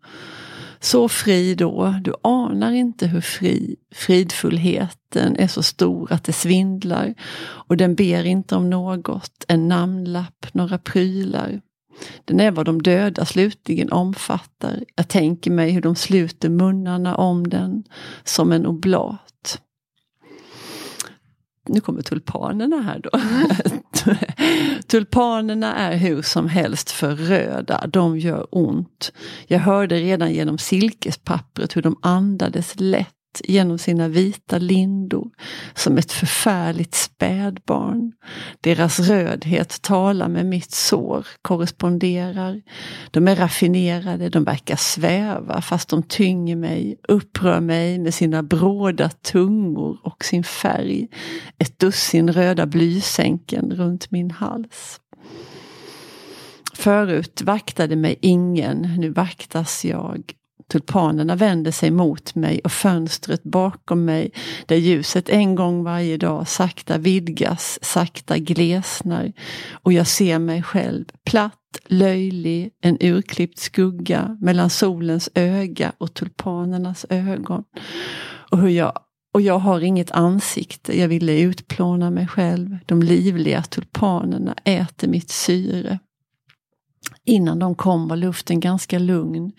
Så 0.79 1.09
fri 1.09 1.55
då, 1.55 1.95
du 2.01 2.13
anar 2.23 2.71
inte 2.71 3.07
hur 3.07 3.21
fri 3.21 3.75
fridfullheten 3.95 5.35
är 5.35 5.47
så 5.47 5.63
stor 5.63 6.11
att 6.13 6.23
det 6.23 6.33
svindlar. 6.33 7.13
Och 7.41 7.77
den 7.77 7.95
ber 7.95 8.23
inte 8.23 8.55
om 8.55 8.69
något, 8.69 9.45
en 9.47 9.67
namnlapp, 9.67 10.45
några 10.53 10.77
prylar. 10.77 11.61
Den 12.25 12.39
är 12.39 12.51
vad 12.51 12.65
de 12.65 12.81
döda 12.81 13.25
slutligen 13.25 13.91
omfattar. 13.91 14.83
Jag 14.95 15.07
tänker 15.07 15.51
mig 15.51 15.71
hur 15.71 15.81
de 15.81 15.95
sluter 15.95 16.49
munnarna 16.49 17.15
om 17.15 17.49
den 17.49 17.83
som 18.23 18.51
en 18.51 18.65
oblat. 18.65 19.61
Nu 21.67 21.81
kommer 21.81 22.01
tulpanerna 22.01 22.81
här 22.81 22.99
då. 22.99 23.09
tulpanerna 24.87 25.75
är 25.75 25.97
hur 25.97 26.21
som 26.21 26.49
helst 26.49 26.91
för 26.91 27.15
röda, 27.15 27.87
de 27.87 28.19
gör 28.19 28.47
ont. 28.51 29.11
Jag 29.47 29.59
hörde 29.59 29.95
redan 29.95 30.33
genom 30.33 30.57
silkespappret 30.57 31.75
hur 31.75 31.81
de 31.81 31.99
andades 32.01 32.73
lätt 32.77 33.15
genom 33.43 33.77
sina 33.77 34.07
vita 34.07 34.57
lindor 34.57 35.29
som 35.73 35.97
ett 35.97 36.11
förfärligt 36.11 36.95
spädbarn. 36.95 38.11
Deras 38.61 38.99
rödhet 38.99 39.81
talar 39.81 40.27
med 40.27 40.45
mitt 40.45 40.71
sår, 40.71 41.27
korresponderar. 41.41 42.61
De 43.11 43.27
är 43.27 43.35
raffinerade, 43.35 44.29
de 44.29 44.43
verkar 44.43 44.75
sväva 44.75 45.61
fast 45.61 45.89
de 45.89 46.03
tynger 46.03 46.55
mig, 46.55 46.99
upprör 47.07 47.59
mig 47.59 47.99
med 47.99 48.13
sina 48.13 48.43
bråda 48.43 49.09
tungor 49.09 49.99
och 50.03 50.25
sin 50.25 50.43
färg. 50.43 51.07
Ett 51.57 51.79
dussin 51.79 52.33
röda 52.33 52.65
blysänken 52.65 53.71
runt 53.71 54.11
min 54.11 54.31
hals. 54.31 54.99
Förut 56.73 57.41
vaktade 57.41 57.95
mig 57.95 58.15
ingen, 58.21 58.81
nu 58.97 59.09
vaktas 59.09 59.85
jag. 59.85 60.33
Tulpanerna 60.71 61.35
vänder 61.35 61.71
sig 61.71 61.91
mot 61.91 62.35
mig 62.35 62.61
och 62.63 62.71
fönstret 62.71 63.43
bakom 63.43 64.05
mig 64.05 64.31
där 64.65 64.75
ljuset 64.75 65.29
en 65.29 65.55
gång 65.55 65.83
varje 65.83 66.17
dag 66.17 66.47
sakta 66.47 66.97
vidgas, 66.97 67.79
sakta 67.81 68.37
glesnar 68.37 69.33
och 69.71 69.93
jag 69.93 70.07
ser 70.07 70.39
mig 70.39 70.63
själv 70.63 71.05
platt, 71.25 71.79
löjlig, 71.85 72.71
en 72.81 72.97
urklippt 72.99 73.59
skugga 73.59 74.37
mellan 74.41 74.69
solens 74.69 75.29
öga 75.33 75.91
och 75.97 76.13
tulpanernas 76.13 77.05
ögon. 77.09 77.63
Och 78.51 78.57
hur 78.57 78.69
jag 78.69 78.99
och 79.33 79.41
jag 79.41 79.59
har 79.59 79.81
inget 79.81 80.11
ansikte, 80.11 80.99
jag 80.99 81.07
ville 81.07 81.39
utplåna 81.39 82.11
mig 82.11 82.27
själv. 82.27 82.77
De 82.85 83.03
livliga 83.03 83.61
tulpanerna 83.61 84.55
äter 84.63 85.07
mitt 85.07 85.29
syre. 85.29 85.99
Innan 87.25 87.59
de 87.59 87.75
kom 87.75 88.07
var 88.07 88.15
luften 88.15 88.59
ganska 88.59 88.99
lugn. 88.99 89.51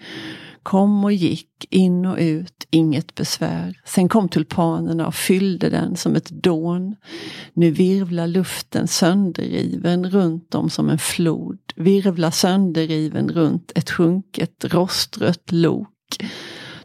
Kom 0.66 1.05
och 1.05 1.12
gick, 1.12 1.66
in 1.70 2.07
och 2.07 2.18
ut, 2.18 2.66
inget 2.70 3.14
besvär. 3.14 3.81
Sen 3.85 4.09
kom 4.09 4.29
tulpanerna 4.29 5.07
och 5.07 5.14
fyllde 5.14 5.70
den 5.70 5.96
som 5.96 6.16
ett 6.16 6.31
dån. 6.31 6.96
Nu 7.55 7.70
virvlar 7.70 8.26
luften 8.26 8.88
sönderriven 8.88 10.11
runt 10.11 10.50
dem 10.50 10.70
som 10.70 10.90
en 10.90 10.98
flod. 10.98 11.59
Virvlar 11.76 12.31
sönderriven 12.31 13.29
runt 13.29 13.72
ett 13.74 13.90
sjunket 13.90 14.64
rostrött 14.64 15.52
lok. 15.52 15.88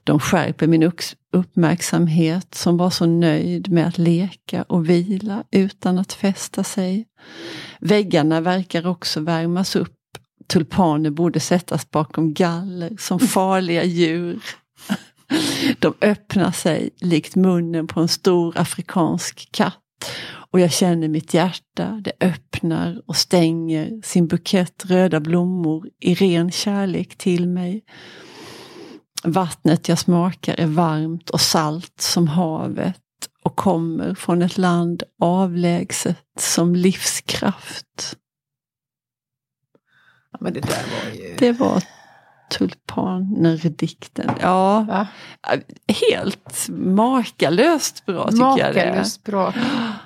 De 0.03 0.19
skärper 0.19 0.67
min 0.67 0.91
uppmärksamhet 1.33 2.55
som 2.55 2.77
var 2.77 2.89
så 2.89 3.05
nöjd 3.05 3.71
med 3.71 3.87
att 3.87 3.97
leka 3.97 4.63
och 4.63 4.89
vila 4.89 5.43
utan 5.51 5.99
att 5.99 6.13
fästa 6.13 6.63
sig. 6.63 7.05
Väggarna 7.79 8.41
verkar 8.41 8.87
också 8.87 9.19
värmas 9.19 9.75
upp 9.75 10.00
tulpaner 10.47 11.09
borde 11.09 11.39
sättas 11.39 11.91
bakom 11.91 12.33
galler 12.33 12.97
som 12.99 13.19
farliga 13.19 13.83
djur. 13.83 14.39
De 15.79 15.93
öppnar 16.01 16.51
sig 16.51 16.89
likt 17.01 17.35
munnen 17.35 17.87
på 17.87 17.99
en 17.99 18.07
stor 18.07 18.57
afrikansk 18.57 19.49
katt. 19.51 19.77
Och 20.51 20.59
jag 20.59 20.71
känner 20.71 21.07
mitt 21.07 21.33
hjärta, 21.33 22.01
det 22.03 22.11
öppnar 22.19 23.01
och 23.05 23.15
stänger 23.15 24.01
sin 24.03 24.27
bukett 24.27 24.85
röda 24.85 25.19
blommor 25.19 25.89
i 25.99 26.13
ren 26.13 26.51
kärlek 26.51 27.17
till 27.17 27.47
mig. 27.47 27.83
Vattnet 29.23 29.89
jag 29.89 29.99
smakar 29.99 30.55
är 30.59 30.67
varmt 30.67 31.29
och 31.29 31.41
salt 31.41 32.01
som 32.01 32.27
havet 32.27 33.01
och 33.43 33.55
kommer 33.55 34.15
från 34.15 34.41
ett 34.41 34.57
land 34.57 35.03
avlägset 35.19 36.17
som 36.39 36.75
livskraft. 36.75 38.17
Men 40.39 40.53
det 40.53 40.59
där 40.59 40.69
var 40.69 41.13
ju... 41.15 41.35
Det 41.37 41.51
var 41.51 41.83
tulpanerdikten. 42.51 44.31
Ja, 44.41 44.85
Va? 44.89 45.07
helt 46.09 46.69
makalöst 46.69 48.05
bra 48.05 48.31
tycker 48.31 48.43
jag 48.43 48.57
det 48.57 48.81
är. 48.81 48.85
Makalöst 48.85 49.23
bra. 49.23 49.53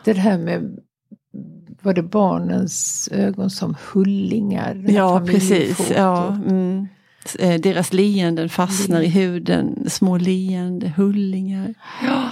Det 0.03 0.13
här 0.13 0.37
med 0.37 0.79
var 1.81 1.93
det 1.93 2.03
barnens 2.03 3.09
ögon 3.11 3.49
som 3.49 3.75
hullingar? 3.93 4.85
Ja, 4.87 5.21
precis. 5.25 5.91
Ja, 5.95 6.27
mm. 6.27 6.87
Eh, 7.39 7.59
Deras 7.61 7.93
leenden 7.93 8.49
fastnar 8.49 9.01
i 9.01 9.07
huden, 9.07 9.89
små 9.89 10.17
leende 10.17 10.93
hullingar. 10.97 11.73
Ja. 12.07 12.29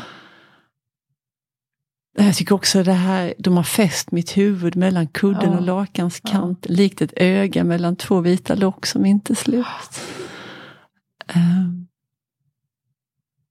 Jag 2.17 2.35
tycker 2.35 2.55
också 2.55 2.83
det 2.83 2.91
här, 2.93 3.33
de 3.37 3.57
har 3.57 3.63
fäst 3.63 4.11
mitt 4.11 4.37
huvud 4.37 4.75
mellan 4.75 5.07
kudden 5.07 5.51
Ja. 5.51 5.57
och 5.57 5.61
lakanskanten, 5.61 6.73
likt 6.75 7.01
ett 7.01 7.13
öga 7.15 7.63
mellan 7.63 7.95
två 7.95 8.19
vita 8.21 8.55
lock 8.55 8.85
som 8.85 9.05
inte 9.05 9.35
sluts. 9.35 10.01
Um, 11.35 11.87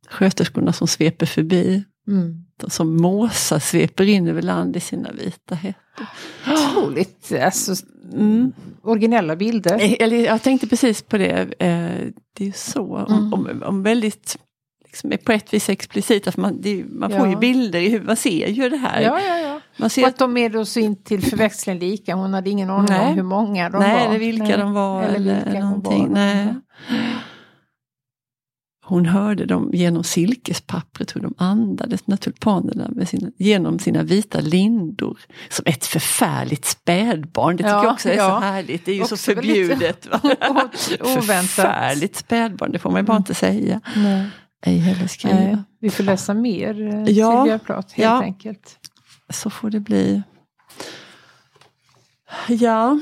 sköterskorna 0.08 0.72
som 0.72 0.88
sveper 0.88 1.26
förbi, 1.26 1.84
Mm. 2.08 2.44
de 2.56 2.70
som 2.70 2.96
måsar 2.96 3.58
sveper 3.58 4.04
in 4.04 4.28
över 4.28 4.42
land 4.42 4.76
i 4.76 4.80
sina 4.80 5.12
vita 5.12 5.54
hättor. 5.54 6.06
Otroligt 6.52 7.32
alltså, 7.42 7.74
Mm. 8.12 8.52
originella 8.82 9.36
bilder. 9.36 9.74
Eh, 9.80 9.92
Eller, 10.00 10.16
jag 10.24 10.42
tänkte 10.42 10.66
precis 10.66 11.02
på 11.02 11.18
det. 11.18 11.30
Eh, 11.58 12.06
det 12.36 12.44
är 12.44 12.46
ju 12.46 12.52
så, 12.52 12.96
om, 12.96 13.12
Mm. 13.18 13.32
om, 13.32 13.62
om 13.66 13.82
väldigt 13.82 14.38
liksom, 14.92 15.12
är 15.12 15.16
på 15.16 15.32
ett 15.32 15.54
vis 15.54 15.68
explicit, 15.68 16.24
för 16.34 16.40
man, 16.40 16.60
det, 16.60 16.84
man 16.88 17.10
får 17.10 17.18
Ja. 17.20 17.30
ju 17.30 17.36
bilder 17.36 17.78
i 17.80 17.84
huvudet, 17.88 18.06
man 18.06 18.16
ser 18.16 18.48
ju 18.48 18.68
det 18.68 18.76
här. 18.76 19.00
Ja, 19.00 19.20
ja, 19.20 19.38
ja. 19.38 19.60
Man 19.76 19.84
Och 19.86 19.92
ser 19.92 20.06
att 20.06 20.18
de 20.18 20.36
är 20.36 20.48
då 20.50 20.64
så 20.64 20.80
in 20.80 21.02
till 21.02 21.22
förväxling 21.22 21.78
lika. 21.78 22.14
Hon 22.14 22.34
hade 22.34 22.50
ingen 22.50 22.70
aning 22.70 23.00
om 23.00 23.14
hur 23.14 23.22
många 23.22 23.70
de 23.70 23.78
nej, 23.78 23.94
var. 23.94 24.06
eller 24.06 24.18
vilka 24.18 24.44
Nej. 24.44 24.58
de 24.58 24.72
var 24.72 25.02
Eller 25.02 25.14
eller, 25.16 25.44
vilka 25.44 25.60
hon 25.60 25.68
någonting. 25.68 26.08
var. 26.08 26.14
Nej. 26.14 26.54
Hon 28.84 29.06
hörde 29.06 29.44
dem 29.46 29.70
genom 29.74 30.04
silkespappret 30.04 31.16
hur 31.16 31.20
de 31.20 31.34
andades, 31.38 32.02
de 32.02 32.12
här 32.12 32.16
tulpanerna, 32.16 32.88
med 32.92 33.08
sina, 33.08 33.28
genom 33.38 33.78
sina 33.78 34.02
vita 34.02 34.40
lindor. 34.40 35.18
Som 35.48 35.62
ett 35.66 35.86
förfärligt 35.86 36.64
spädbarn. 36.64 37.56
Det 37.56 37.62
tycker 37.62 37.70
Ja, 37.74 37.84
jag 37.84 37.92
också 37.92 38.08
är 38.08 38.16
ja. 38.16 38.28
så 38.40 38.46
härligt. 38.46 38.84
Det 38.84 38.92
är 38.92 38.96
ju 38.96 39.04
så 39.04 39.14
Också 39.14 39.34
väldigt 39.34 39.56
förbjudet. 39.68 40.06
Oväntat. 41.00 41.50
Förfärligt 41.50 42.16
spädbarn, 42.16 42.72
det 42.72 42.78
får 42.78 42.90
man 42.90 43.00
ju 43.00 43.06
bara 43.06 43.16
inte 43.16 43.34
säga. 43.34 43.80
Nej. 43.96 44.26
Ej 44.66 44.78
heller 44.78 45.06
skriva. 45.06 45.34
Nej, 45.34 45.56
vi 45.80 45.90
får 45.90 46.04
läsa 46.04 46.34
mer 46.34 46.80
eh, 46.94 47.02
Ja. 47.12 47.42
Silvia 47.42 47.58
Plath 47.58 47.94
helt 47.94 48.04
Ja. 48.04 48.22
enkelt. 48.22 48.78
Så 49.32 49.50
får 49.50 49.70
det 49.70 49.80
bli. 49.80 50.22
Ja, 52.48 53.00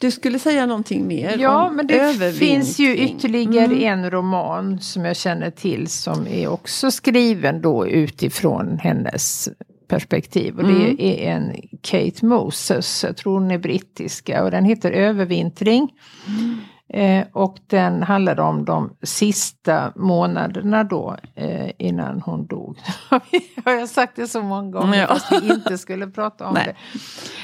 du 0.00 0.10
skulle 0.10 0.38
säga 0.38 0.66
någonting 0.66 1.06
mer 1.06 1.38
Ja, 1.38 1.66
om 1.68 1.76
men 1.76 1.86
det 1.86 2.32
finns 2.38 2.78
ju 2.78 2.96
ytterligare 2.96 3.64
Mm. 3.74 3.82
en 4.04 4.10
roman 4.10 4.80
som 4.80 5.04
jag 5.04 5.16
känner 5.16 5.50
till 5.50 5.88
som 5.88 6.26
är 6.26 6.48
också 6.48 6.90
skriven 6.90 7.60
då 7.62 7.86
utifrån 7.86 8.78
hennes 8.78 9.48
perspektiv. 9.88 10.54
Och 10.58 10.64
Mm. 10.64 10.96
det 10.96 11.26
är 11.26 11.32
en 11.32 11.52
Kate 11.82 12.26
Moses, 12.26 13.04
jag 13.04 13.16
tror 13.16 13.40
hon 13.40 13.50
är 13.50 13.58
brittiska 13.58 14.44
och 14.44 14.50
den 14.50 14.64
heter 14.64 14.90
Övervintring. 14.92 15.88
Mm. 16.28 16.60
Eh, 16.88 17.24
och 17.32 17.56
den 17.66 18.02
handlar 18.02 18.40
om 18.40 18.64
de 18.64 18.96
sista 19.02 19.92
månaderna 19.96 20.84
då 20.84 21.16
eh, 21.34 21.70
innan 21.78 22.20
hon 22.20 22.46
dog. 22.46 22.78
Har 23.64 23.72
jag 23.72 23.88
sagt 23.88 24.16
det 24.16 24.28
så 24.28 24.42
många 24.42 24.70
gånger 24.70 24.98
Ja. 25.00 25.06
fast 25.06 25.32
vi 25.42 25.52
inte 25.54 25.78
skulle 25.78 26.06
prata 26.06 26.46
om 26.48 26.54
Nej. 26.54 26.64
det. 26.66 26.98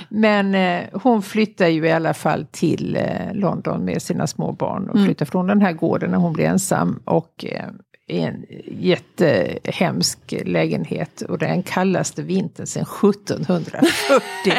Men 0.08 0.54
eh, 0.54 1.00
hon 1.02 1.22
flyttar 1.22 1.66
ju 1.66 1.86
i 1.86 1.92
alla 1.92 2.14
fall 2.14 2.46
till 2.50 2.96
eh, 2.96 3.32
London 3.34 3.84
med 3.84 4.02
sina 4.02 4.26
små 4.26 4.52
barn 4.52 4.88
och 4.88 4.94
Mm. 4.94 5.06
flyttar 5.06 5.26
från 5.26 5.46
den 5.46 5.60
här 5.62 5.72
gården 5.72 6.10
när 6.10 6.18
hon 6.18 6.32
blir 6.32 6.44
ensam. 6.46 7.02
Och 7.04 7.44
eh, 7.44 7.64
i 8.10 8.20
en 8.20 8.44
jättehemsk 8.66 10.18
lägenhet 10.44 11.22
och 11.22 11.38
den 11.38 11.62
kallaste 11.62 12.22
vintern 12.22 12.66
sedan 12.66 12.82
1740. 12.82 13.92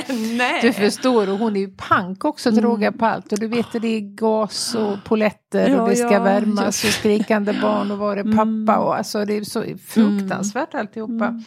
Nej. 0.38 0.62
Du 0.62 0.74
förstår, 0.74 1.30
och 1.30 1.38
hon 1.38 1.56
är 1.56 1.60
ju 1.60 1.70
pank 1.78 2.26
också 2.26 2.52
till 2.52 2.62
råga 2.62 2.92
på 2.92 3.06
allt. 3.06 3.32
Och 3.32 3.40
du 3.40 3.48
vet, 3.48 3.72
det 3.72 3.88
är 3.88 4.00
gas 4.00 4.76
och 4.76 5.04
poletter 5.04 5.70
Ja, 5.70 5.82
och 5.82 5.90
det 5.90 5.96
ska 5.96 6.12
ja, 6.12 6.24
värmas 6.24 6.84
ja. 6.84 6.88
och 6.90 6.94
skrikande 6.94 7.54
barn 7.62 7.92
och 7.92 7.98
var 7.98 8.18
är 8.18 8.24
pappa 8.38 8.80
och 8.80 8.96
alltså 8.96 9.26
det 9.26 9.38
är 9.38 9.44
så 9.44 9.64
fruktansvärt 9.88 10.74
alltihopa. 10.74 11.44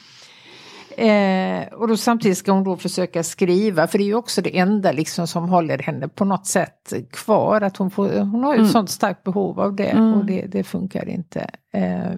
Eh, 0.97 1.73
och 1.73 1.89
då 1.89 1.97
samtidigt 1.97 2.39
ska 2.39 2.53
hon 2.53 2.65
då 2.65 2.77
försöka 2.77 3.23
skriva, 3.23 3.87
för 3.87 3.99
det 3.99 4.05
är 4.05 4.07
ju 4.07 4.15
också 4.15 4.43
det 4.43 4.59
enda 4.59 4.93
liksom 4.93 5.27
som 5.27 5.49
håller 5.49 5.79
henne 5.79 6.09
på 6.09 6.25
något 6.25 6.47
sätt 6.47 6.93
kvar. 7.11 7.61
Att 7.61 7.77
hon, 7.77 7.91
får, 7.91 8.19
hon 8.19 8.45
har 8.45 8.55
ju 8.57 8.63
ett 8.63 8.71
sånt 8.71 8.91
starkt 8.91 9.25
behov 9.25 9.61
av 9.61 9.77
det 9.77 9.95
och 9.95 10.25
det, 10.25 10.47
det 10.47 10.65
funkar 10.65 11.09
inte. 11.09 11.51
Eh, 11.73 12.13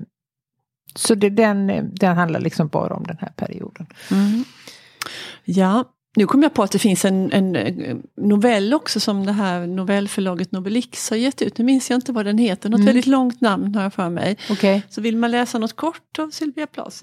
så 0.94 1.14
det, 1.14 1.30
den, 1.30 1.90
den 1.94 2.16
handlar 2.16 2.40
liksom 2.40 2.68
bara 2.68 2.94
om 2.94 3.04
den 3.04 3.18
här 3.20 3.32
perioden. 3.36 3.86
Mm. 4.10 4.44
Ja, 5.44 5.84
nu 6.16 6.26
kom 6.26 6.42
jag 6.42 6.54
på 6.54 6.62
att 6.62 6.70
det 6.70 6.78
finns 6.78 7.04
en, 7.04 7.32
en 7.32 7.56
eh, 7.56 7.96
novell 8.16 8.74
också 8.74 9.00
som 9.00 9.26
det 9.26 9.32
här 9.32 9.66
novellförlaget 9.66 10.52
Nobelix 10.52 11.10
har 11.10 11.16
gett 11.16 11.42
ut. 11.42 11.58
Nu 11.58 11.64
minns 11.64 11.90
jag 11.90 11.96
inte 11.96 12.12
vad 12.12 12.24
den 12.24 12.38
heter, 12.38 12.68
något 12.68 12.78
Mm. 12.78 12.86
väldigt 12.86 13.06
långt 13.06 13.40
namn 13.40 13.74
har 13.74 13.82
jag 13.82 13.94
för 13.94 14.08
mig. 14.08 14.36
Okej. 14.50 14.82
Så 14.88 15.00
vill 15.00 15.16
man 15.16 15.30
läsa 15.30 15.58
något 15.58 15.76
kort 15.76 16.18
av 16.18 16.30
Sylvia 16.30 16.66
Plath. 16.66 16.96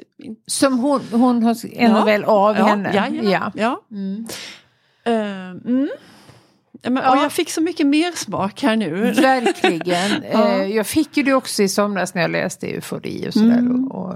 Som 0.47 0.79
hon, 0.79 1.01
hon 1.11 1.43
har 1.43 1.51
en 1.65 1.91
Ja. 1.91 1.99
novell 1.99 2.23
av 2.23 2.57
ja, 2.57 2.65
henne? 2.65 2.91
Ja, 2.93 3.07
ja. 3.31 3.51
ja. 3.55 3.81
Mm. 3.91 4.27
Eh, 5.05 5.49
mm. 5.49 5.89
Ja, 6.83 6.89
men, 6.89 7.03
och 7.09 7.17
jag 7.17 7.31
fick 7.31 7.49
så 7.49 7.61
mycket 7.61 7.87
mer 7.87 8.11
smak 8.11 8.61
här 8.63 8.75
nu. 8.75 9.11
Verkligen. 9.11 10.23
Ja. 10.33 10.49
Eh, 10.61 10.65
Jag 10.75 10.87
fick 10.87 11.17
ju 11.17 11.23
det 11.23 11.33
också 11.33 11.63
i 11.63 11.67
somras 11.67 12.13
när 12.13 12.21
jag 12.21 12.31
läste 12.31 12.67
Eufori 12.67 13.25
och 13.29 13.33
sådär. 13.33 13.57
Mm. 13.57 13.87
Och, 13.87 14.15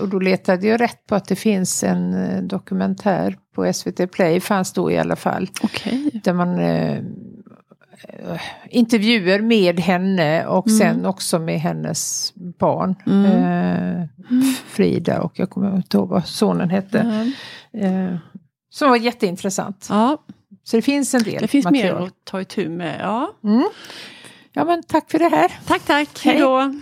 och, 0.00 0.08
då 0.08 0.18
letade 0.18 0.66
jag 0.66 0.80
rätt 0.80 1.06
på 1.06 1.14
att 1.14 1.28
det 1.28 1.36
finns 1.36 1.84
en 1.84 2.14
eh, 2.14 2.42
dokumentär 2.42 3.36
på 3.54 3.72
SVT 3.72 4.12
Play, 4.12 4.40
fanns 4.40 4.72
då 4.72 4.90
i 4.90 4.98
alla 4.98 5.16
fall. 5.16 5.50
Okej. 5.62 6.10
Där 6.24 6.32
man 6.32 6.58
eh, 6.58 6.96
eh, 8.08 8.40
intervjuer 8.70 9.40
med 9.40 9.80
henne 9.80 10.46
och 10.46 10.66
Mm. 10.68 10.78
sen 10.78 11.06
också 11.06 11.38
med 11.38 11.60
hennes 11.60 12.32
barn. 12.58 12.94
Mm. 13.06 13.24
Eh, 14.00 14.06
Frida 14.66 15.22
och 15.22 15.32
jag 15.38 15.50
kommer 15.50 15.76
inte 15.76 15.96
ihåg 15.96 16.08
vad 16.08 16.26
sonen 16.26 16.70
hette. 16.70 17.32
Ja. 17.72 17.80
Eh, 17.80 18.16
som 18.70 18.88
var 18.90 18.96
jätteintressant. 18.96 19.86
ja, 19.90 20.18
Så 20.64 20.76
det 20.76 20.82
finns 20.82 21.14
en 21.14 21.22
del 21.22 21.42
det 21.42 21.48
finns 21.48 21.64
material. 21.64 22.00
mer 22.00 22.06
att 22.06 22.24
ta 22.24 22.40
itu 22.40 22.68
med. 22.68 23.00
Ja. 23.00 23.34
Mm. 23.44 23.68
Ja 24.52 24.64
men 24.64 24.82
tack 24.82 25.10
för 25.10 25.18
det 25.18 25.28
här. 25.28 25.52
Tack, 25.66 25.82
tack. 25.86 26.24
Hej. 26.24 26.38
Då. 26.38 26.72